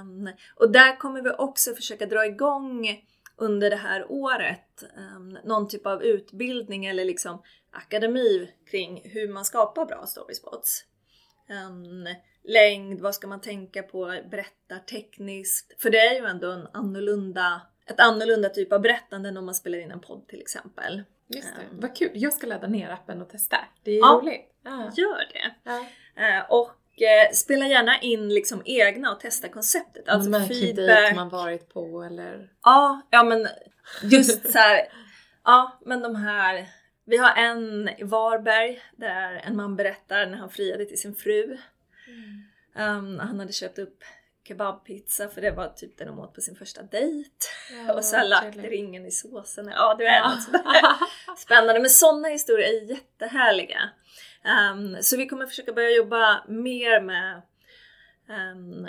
Um, 0.00 0.30
och 0.54 0.70
där 0.70 0.96
kommer 0.96 1.22
vi 1.22 1.30
också 1.30 1.74
försöka 1.74 2.06
dra 2.06 2.26
igång 2.26 3.04
under 3.36 3.70
det 3.70 3.76
här 3.76 4.06
året 4.10 4.84
um, 5.16 5.38
någon 5.44 5.68
typ 5.68 5.86
av 5.86 6.02
utbildning 6.02 6.86
eller 6.86 7.04
liksom 7.04 7.42
akademi 7.70 8.50
kring 8.70 9.02
hur 9.04 9.28
man 9.28 9.44
skapar 9.44 9.86
bra 9.86 10.06
storyspots. 10.06 10.84
Um, 11.48 12.08
längd, 12.44 13.00
vad 13.00 13.14
ska 13.14 13.26
man 13.26 13.40
tänka 13.40 13.82
på, 13.82 14.20
berättar 14.30 14.78
tekniskt. 14.78 15.82
För 15.82 15.90
det 15.90 15.98
är 15.98 16.20
ju 16.20 16.26
ändå 16.26 16.50
en 16.50 16.66
annorlunda, 16.72 17.60
ett 17.90 18.00
annorlunda 18.00 18.48
typ 18.48 18.72
av 18.72 18.80
berättande 18.80 19.28
än 19.28 19.36
om 19.36 19.44
man 19.46 19.54
spelar 19.54 19.78
in 19.78 19.90
en 19.90 20.00
podd 20.00 20.28
till 20.28 20.40
exempel. 20.40 21.02
Just 21.28 21.48
det, 21.56 21.62
Ehm. 21.62 21.80
vad 21.80 21.96
kul. 21.96 22.10
Jag 22.14 22.32
ska 22.32 22.46
ladda 22.46 22.66
ner 22.66 22.90
appen 22.90 23.22
och 23.22 23.28
testa. 23.30 23.56
Det 23.82 23.90
är 23.90 23.98
Ja. 23.98 24.20
roligt. 24.22 24.50
Ja. 24.64 24.90
Gör 24.96 25.18
det! 25.32 25.54
Ja. 25.64 25.86
Eh, 26.26 26.44
och 26.50 27.02
eh, 27.02 27.32
spela 27.32 27.66
gärna 27.66 28.00
in 28.00 28.28
liksom 28.28 28.62
egna 28.64 29.12
och 29.12 29.20
testa 29.20 29.48
konceptet. 29.48 30.08
Alltså 30.08 30.30
man 30.30 30.48
feedback. 30.48 31.14
man 31.16 31.28
varit 31.28 31.68
på 31.74 32.02
eller... 32.02 32.50
Ja, 32.62 33.00
ja 33.10 33.22
men 33.22 33.48
just 34.02 34.52
så 34.52 34.58
här. 34.58 34.80
Ja, 35.48 35.78
men 35.84 36.00
de 36.02 36.16
här. 36.16 36.66
Vi 37.04 37.16
har 37.16 37.30
en 37.36 37.88
i 37.88 38.02
Varberg 38.04 38.80
där 38.96 39.32
en 39.44 39.56
man 39.56 39.76
berättar 39.76 40.26
när 40.26 40.36
han 40.38 40.50
friade 40.50 40.84
till 40.84 41.00
sin 41.00 41.14
fru. 41.14 41.58
Um, 42.76 43.18
han 43.18 43.38
hade 43.40 43.52
köpt 43.52 43.78
upp 43.78 43.98
kebabpizza 44.48 45.28
för 45.28 45.40
det 45.40 45.50
var 45.50 45.68
typ 45.68 45.98
det 45.98 46.04
de 46.04 46.18
åt 46.18 46.34
på 46.34 46.40
sin 46.40 46.56
första 46.56 46.82
dejt. 46.82 47.30
Ja, 47.86 47.94
och 47.94 48.04
så 48.04 48.22
lagt 48.22 48.56
ringen 48.56 49.06
i 49.06 49.10
såsen. 49.10 49.68
Ja, 49.68 49.94
du 49.98 50.04
vet. 50.04 50.14
Ja. 50.14 50.28
något. 50.52 51.38
Spännande, 51.38 51.80
men 51.80 51.90
sådana 51.90 52.28
historier 52.28 52.68
är 52.68 52.90
jättehärliga. 52.90 53.90
Um, 54.72 54.96
så 55.02 55.16
vi 55.16 55.26
kommer 55.26 55.46
försöka 55.46 55.72
börja 55.72 55.90
jobba 55.90 56.44
mer 56.48 57.00
med 57.00 57.42
um, 58.28 58.88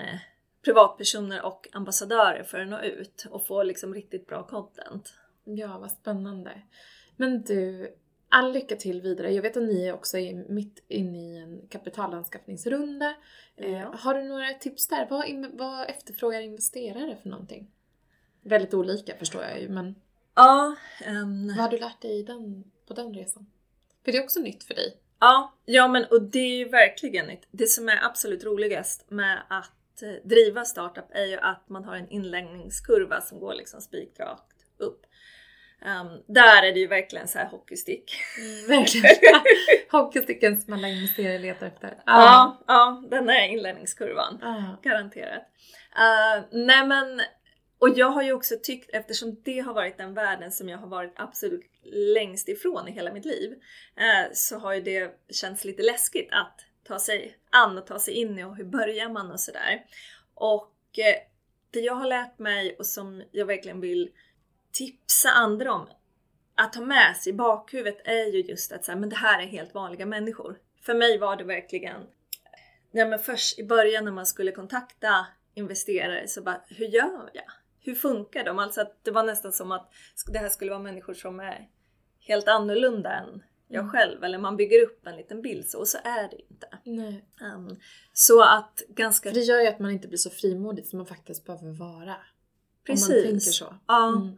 privatpersoner 0.66 1.46
och 1.46 1.68
ambassadörer 1.74 2.44
för 2.44 2.60
att 2.60 2.68
nå 2.68 2.82
ut 2.82 3.26
och 3.30 3.48
få 3.48 3.64
liksom 3.64 3.94
riktigt 3.94 4.28
bra 4.28 4.48
content. 4.48 5.14
Ja, 5.44 5.78
vad 5.78 5.92
spännande. 5.92 6.62
Men 7.16 7.44
du, 7.44 7.94
all 8.30 8.54
lycka 8.54 8.76
till 8.76 9.02
vidare. 9.02 9.34
Jag 9.34 9.42
vet 9.42 9.58
att 9.58 9.64
ni 9.64 9.92
också 9.92 10.18
är 10.18 10.34
mitt 10.50 10.84
inne 10.88 11.18
i 11.18 11.38
en 11.38 11.62
kapitalanskaffningsrunda. 11.70 13.16
Eh, 13.56 13.72
Ja. 13.72 13.94
har 14.00 14.14
du 14.14 14.24
några 14.24 14.54
tips 14.54 14.88
där? 14.88 15.08
Vad, 15.10 15.46
vad 15.58 15.90
efterfrågar 15.90 16.42
investerare 16.42 17.18
för 17.22 17.30
någonting? 17.30 17.72
Väldigt 18.42 18.74
olika 18.74 19.16
förstår 19.18 19.44
jag 19.44 19.62
ju, 19.62 19.70
men 19.70 19.96
Ja, 20.36 20.76
ehm, 21.06 21.48
vad 21.48 21.56
har 21.58 21.70
du 21.70 21.78
lärt 21.78 22.02
dig 22.02 22.24
den, 22.24 22.64
på 22.88 22.94
den 22.94 23.14
resan? 23.14 23.48
För 24.06 24.12
det 24.12 24.18
är 24.18 24.24
också 24.24 24.40
nytt 24.40 24.64
för 24.64 24.74
dig. 24.74 24.98
ja, 25.20 25.54
ja 25.66 25.88
men 25.88 26.06
och 26.12 26.22
det 26.22 26.40
är 26.40 26.58
ju 26.58 26.70
verkligen 26.70 27.26
nytt. 27.26 27.48
Det 27.52 27.68
som 27.68 27.90
är 27.90 28.06
absolut 28.06 28.44
roligast 28.44 29.10
med 29.10 29.42
att 29.50 30.02
eh, 30.02 30.10
driva 30.24 30.66
startup 30.66 31.06
är 31.10 31.26
ju 31.26 31.38
att 31.38 31.70
man 31.70 31.84
har 31.86 31.96
en 31.96 32.10
inläggningskurva 32.10 33.22
som 33.22 33.40
går 33.40 33.54
liksom 33.54 33.82
spikrakt 33.82 34.66
upp. 34.78 35.06
Ehm, 35.82 36.08
där 36.28 36.64
är 36.64 36.74
det 36.74 36.80
ju 36.80 36.88
verkligen 36.88 37.28
så 37.28 37.38
här 37.38 37.46
hockeystick. 37.46 38.12
verkligen. 38.68 39.42
Hockeysticken 39.92 40.62
som 40.62 40.74
alla 40.74 40.88
investerare 40.88 41.40
letar 41.40 41.68
efter. 41.68 41.98
Ja, 42.06 42.64
ja, 42.68 43.04
den 43.10 43.30
är 43.30 43.48
inlärningskurvan. 43.48 44.40
Garanterat. 44.84 45.44
Uh, 45.98 46.46
nej 46.52 46.88
men, 46.88 47.22
och 47.80 47.90
jag 47.90 48.10
har 48.10 48.22
ju 48.22 48.34
också 48.34 48.56
tyckt, 48.64 48.90
eftersom 48.94 49.42
det 49.44 49.60
har 49.60 49.74
varit 49.74 49.98
den 49.98 50.14
världen 50.14 50.52
som 50.52 50.70
jag 50.70 50.78
har 50.78 50.88
varit 50.88 51.14
absolut 51.16 51.66
längst 52.16 52.50
ifrån 52.50 52.88
i 52.88 52.92
hela 52.92 53.14
mitt 53.14 53.26
liv, 53.26 53.52
eh, 53.96 54.32
så 54.34 54.58
har 54.60 54.74
ju 54.74 54.82
det 54.82 55.12
känts 55.30 55.66
lite 55.66 55.84
läskigt 55.84 56.28
att 56.32 56.60
ta 56.84 57.00
sig 57.00 57.38
an 57.50 57.78
och 57.78 57.88
ta 57.88 58.00
sig 58.00 58.14
in 58.14 58.40
i 58.40 58.44
och 58.44 58.56
hur 58.56 58.66
börjar 58.66 59.10
man 59.10 59.32
och 59.32 59.40
sådär. 59.40 59.86
Och 60.34 60.74
eh, 61.00 61.16
det 61.72 61.80
jag 61.80 61.96
har 61.96 62.08
lärt 62.08 62.40
mig 62.40 62.76
och 62.80 62.86
som 62.86 63.24
jag 63.32 63.46
verkligen 63.46 63.82
vill 63.82 64.10
tipsa 64.78 65.30
andra 65.30 65.74
om 65.74 65.88
att 66.56 66.76
ha 66.76 66.86
med 66.86 67.18
sig 67.18 67.34
i 67.34 67.36
bakhuvudet 67.36 68.02
är 68.06 68.26
ju 68.34 68.42
just 68.42 68.72
att 68.72 68.86
så 68.86 68.92
här, 68.92 69.00
men 69.00 69.10
det 69.10 69.16
här 69.16 69.42
är 69.42 69.48
helt 69.48 69.74
vanliga 69.74 70.06
människor. 70.06 70.58
För 70.82 70.94
mig 70.94 71.18
var 71.18 71.36
det 71.36 71.44
verkligen, 71.44 72.02
ja 72.92 73.06
men 73.06 73.20
först 73.20 73.60
i 73.60 73.64
början 73.64 74.06
när 74.06 74.12
man 74.12 74.26
skulle 74.26 74.52
kontakta 74.52 75.28
investerare 75.54 76.28
så 76.28 76.42
bara, 76.42 76.62
hur 76.68 76.86
gör 76.86 77.30
jag? 77.34 77.44
Hur 77.80 77.96
funkar 77.96 78.44
de? 78.44 78.60
Alltså 78.60 78.82
att 78.82 79.04
det 79.04 79.12
var 79.12 79.24
nästan 79.24 79.52
som 79.52 79.72
att 79.72 79.92
det 80.28 80.40
här 80.40 80.50
skulle 80.50 80.72
vara 80.72 80.82
människor 80.82 81.14
som 81.14 81.40
är 81.40 81.70
helt 82.20 82.48
annorlunda 82.48 83.12
än 83.12 83.44
jag 83.68 83.82
Mm. 83.82 83.92
själv. 83.92 84.24
Eller 84.24 84.38
man 84.38 84.58
bygger 84.58 84.84
upp 84.84 85.08
en 85.08 85.18
liten 85.18 85.42
bild 85.42 85.70
så, 85.70 85.80
och 85.80 85.88
så 85.88 85.98
är 86.04 86.30
det 86.30 86.42
inte. 86.50 86.68
Nej. 86.84 87.26
Um, 87.56 87.80
så 88.14 88.42
att 88.44 88.82
ganska... 88.90 89.30
För 89.30 89.36
det 89.36 89.42
gör 89.42 89.62
ju 89.62 89.68
att 89.68 89.80
man 89.80 89.92
inte 89.92 90.08
blir 90.08 90.18
så 90.18 90.30
frimodig 90.30 90.86
som 90.86 90.98
man 90.98 91.06
faktiskt 91.06 91.46
behöver 91.46 91.72
vara. 91.72 92.16
Precis. 92.86 93.10
Om 93.10 93.16
man 93.16 93.24
tänker 93.24 93.52
så. 93.52 93.76
Ja. 93.88 94.08
Mm. 94.08 94.38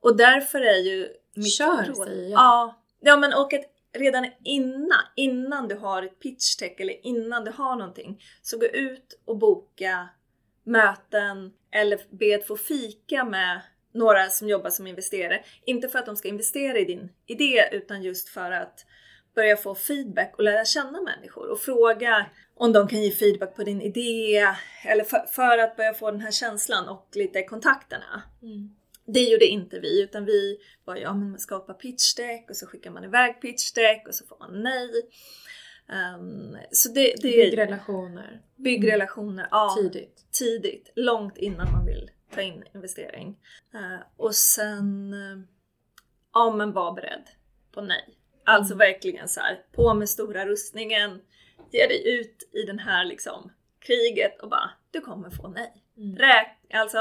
Och 0.00 0.16
därför 0.16 0.60
är 0.60 0.78
ju 0.78 1.08
mitt 1.34 1.52
Kör, 1.52 1.84
råd... 1.84 1.96
säger 1.96 2.30
jag. 2.30 2.40
Ja. 2.40 2.82
ja, 3.00 3.16
men 3.16 3.32
och 3.34 3.54
att 3.54 3.64
redan 3.92 4.26
innan, 4.44 5.00
innan 5.16 5.68
du 5.68 5.74
har 5.74 6.02
ett 6.02 6.20
pitch 6.20 6.56
deck 6.56 6.80
eller 6.80 7.06
innan 7.06 7.44
du 7.44 7.50
har 7.50 7.76
någonting, 7.76 8.22
så 8.42 8.58
gå 8.58 8.66
ut 8.66 9.20
och 9.24 9.38
boka 9.38 10.08
möten 10.64 11.52
eller 11.70 12.00
be 12.10 12.36
att 12.36 12.46
få 12.46 12.56
fika 12.56 13.24
med 13.24 13.60
några 13.94 14.28
som 14.28 14.48
jobbar 14.48 14.70
som 14.70 14.86
investerare. 14.86 15.44
Inte 15.64 15.88
för 15.88 15.98
att 15.98 16.06
de 16.06 16.16
ska 16.16 16.28
investera 16.28 16.78
i 16.78 16.84
din 16.84 17.12
idé 17.26 17.68
utan 17.72 18.02
just 18.02 18.28
för 18.28 18.52
att 18.52 18.86
börja 19.34 19.56
få 19.56 19.74
feedback 19.74 20.34
och 20.36 20.44
lära 20.44 20.64
känna 20.64 21.00
människor 21.00 21.50
och 21.50 21.60
fråga 21.60 22.26
om 22.54 22.72
de 22.72 22.88
kan 22.88 23.02
ge 23.02 23.10
feedback 23.10 23.56
på 23.56 23.64
din 23.64 23.82
idé 23.82 24.36
eller 24.84 25.04
för, 25.04 25.26
för 25.30 25.58
att 25.58 25.76
börja 25.76 25.94
få 25.94 26.10
den 26.10 26.20
här 26.20 26.30
känslan 26.30 26.88
och 26.88 27.08
lite 27.12 27.42
kontakterna. 27.42 28.22
Mm. 28.42 28.74
Det 29.12 29.20
gjorde 29.22 29.46
inte 29.46 29.78
vi 29.78 30.02
utan 30.02 30.24
vi 30.24 30.58
bara 30.84 30.98
ja 30.98 31.14
men 31.14 31.30
man 31.30 31.40
skapar 31.40 31.74
pitchdeck 31.74 32.50
och 32.50 32.56
så 32.56 32.66
skickar 32.66 32.90
man 32.90 33.04
iväg 33.04 33.40
pitchdeck 33.40 34.08
och 34.08 34.14
så 34.14 34.26
får 34.26 34.36
man 34.38 34.62
nej. 34.62 34.90
Ehm, 35.92 36.56
så 36.70 36.88
det, 36.88 37.14
det 37.16 37.22
Bygg 37.22 37.52
är 37.52 37.56
relationer. 37.56 38.40
bygg 38.56 38.92
relationer 38.92 39.48
ja, 39.50 39.76
Tidigt. 39.78 40.26
tidigt, 40.32 40.92
långt 40.94 41.38
innan 41.38 41.72
man 41.72 41.86
vill 41.86 42.10
ta 42.34 42.40
in 42.42 42.64
investering. 42.74 43.38
Eh, 43.74 44.00
och 44.16 44.34
sen, 44.34 45.12
eh, 45.12 45.38
ja 46.34 46.54
men 46.56 46.72
var 46.72 46.92
beredd 46.92 47.24
på 47.72 47.80
nej. 47.80 48.14
Alltså 48.44 48.74
Mm. 48.74 48.78
verkligen 48.78 49.28
så 49.28 49.40
här, 49.40 49.62
på 49.72 49.94
med 49.94 50.08
stora 50.08 50.46
rustningen, 50.46 51.20
ge 51.72 51.86
dig 51.86 52.18
ut 52.18 52.48
i 52.52 52.62
den 52.62 52.78
här 52.78 53.04
liksom 53.04 53.52
kriget 53.78 54.40
och 54.42 54.48
bara, 54.50 54.70
du 54.90 55.00
kommer 55.00 55.30
få 55.30 55.48
nej. 55.48 55.84
Mm. 55.96 56.16
Räk, 56.16 56.48
alltså 56.74 56.98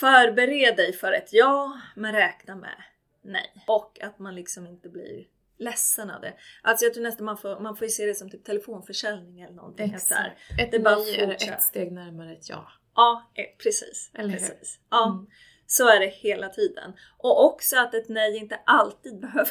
förbered 0.00 0.76
dig 0.76 0.92
för 0.92 1.12
ett 1.12 1.28
ja, 1.32 1.80
men 1.96 2.12
räkna 2.14 2.56
med 2.56 2.82
nej. 3.22 3.52
Och 3.66 3.98
att 4.02 4.18
man 4.18 4.34
liksom 4.34 4.66
inte 4.66 4.88
blir 4.88 5.24
ledsen 5.58 6.10
av 6.10 6.20
det. 6.20 6.34
Alltså 6.62 6.84
jag 6.84 6.94
tror 6.94 7.02
nästan 7.02 7.24
man 7.24 7.36
får, 7.38 7.60
man 7.60 7.76
får 7.76 7.84
ju 7.84 7.90
se 7.90 8.06
det 8.06 8.14
som 8.14 8.30
typ 8.30 8.44
telefonförsäljning 8.44 9.40
eller 9.40 9.54
någonting. 9.54 9.96
Här, 10.10 10.34
Ett 10.58 10.72
det 10.72 10.78
bara 10.78 10.96
nej 10.96 11.20
är 11.20 11.52
ett 11.52 11.62
steg 11.62 11.92
närmare 11.92 12.32
ett 12.32 12.48
ja. 12.48 12.68
Ja, 12.94 13.30
eh, 13.34 13.44
precis. 13.62 14.10
Eller 14.14 14.28
hur? 14.28 14.38
precis. 14.38 14.78
Ja, 14.90 15.06
Mm. 15.08 15.26
så 15.66 15.88
är 15.88 16.00
det 16.00 16.06
hela 16.06 16.48
tiden. 16.48 16.92
Och 17.18 17.44
också 17.44 17.76
att 17.78 17.94
ett 17.94 18.08
nej 18.08 18.36
inte 18.36 18.60
alltid 18.66 19.20
behöver 19.20 19.50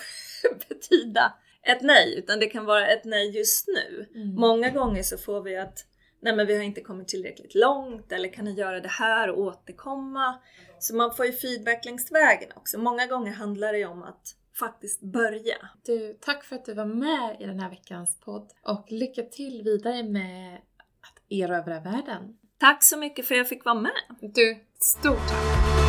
betyda 0.70 1.34
ett 1.64 1.82
nej, 1.82 2.16
utan 2.18 2.40
det 2.40 2.46
kan 2.48 2.66
vara 2.66 2.88
ett 2.88 3.06
nej 3.06 3.30
just 3.38 3.68
nu. 3.68 4.08
Mm. 4.16 4.36
Många 4.36 4.70
gånger 4.70 5.04
så 5.04 5.18
får 5.18 5.42
vi 5.42 5.58
att 5.58 5.86
nej 6.20 6.36
men 6.36 6.48
vi 6.48 6.58
har 6.58 6.64
inte 6.64 6.82
kommit 6.82 7.08
tillräckligt 7.08 7.56
långt 7.56 8.12
eller 8.12 8.34
kan 8.34 8.46
ni 8.46 8.52
göra 8.52 8.80
det 8.80 8.90
här 8.90 9.30
och 9.30 9.40
återkomma? 9.40 10.40
Så 10.80 10.96
man 10.96 11.16
får 11.16 11.26
ju 11.26 11.32
feedback 11.32 11.86
längs 11.86 12.12
vägen 12.12 12.50
också. 12.56 12.80
Många 12.80 13.08
gånger 13.08 13.32
handlar 13.32 13.74
det 13.74 13.80
ju 13.80 13.86
om 13.86 14.04
att 14.04 14.36
faktiskt 14.60 15.02
börja. 15.02 15.56
Du, 15.86 16.18
tack 16.22 16.44
för 16.44 16.56
att 16.56 16.66
du 16.66 16.74
var 16.74 16.86
med 16.86 17.38
i 17.40 17.46
den 17.46 17.60
här 17.60 17.70
veckans 17.70 18.20
podd 18.20 18.52
och 18.64 18.86
lycka 18.90 19.24
till 19.24 19.62
vidare 19.64 20.04
med 20.04 20.56
att 21.02 21.24
erövra 21.30 21.80
världen. 21.80 22.38
Tack 22.60 22.84
så 22.84 22.98
mycket 22.98 23.26
för 23.26 23.36
att 23.36 23.38
jag 23.38 23.50
fick 23.50 23.66
vara 23.66 23.80
med! 23.80 23.92
Du, 24.22 24.58
stort 24.80 25.28
tack! 25.30 25.89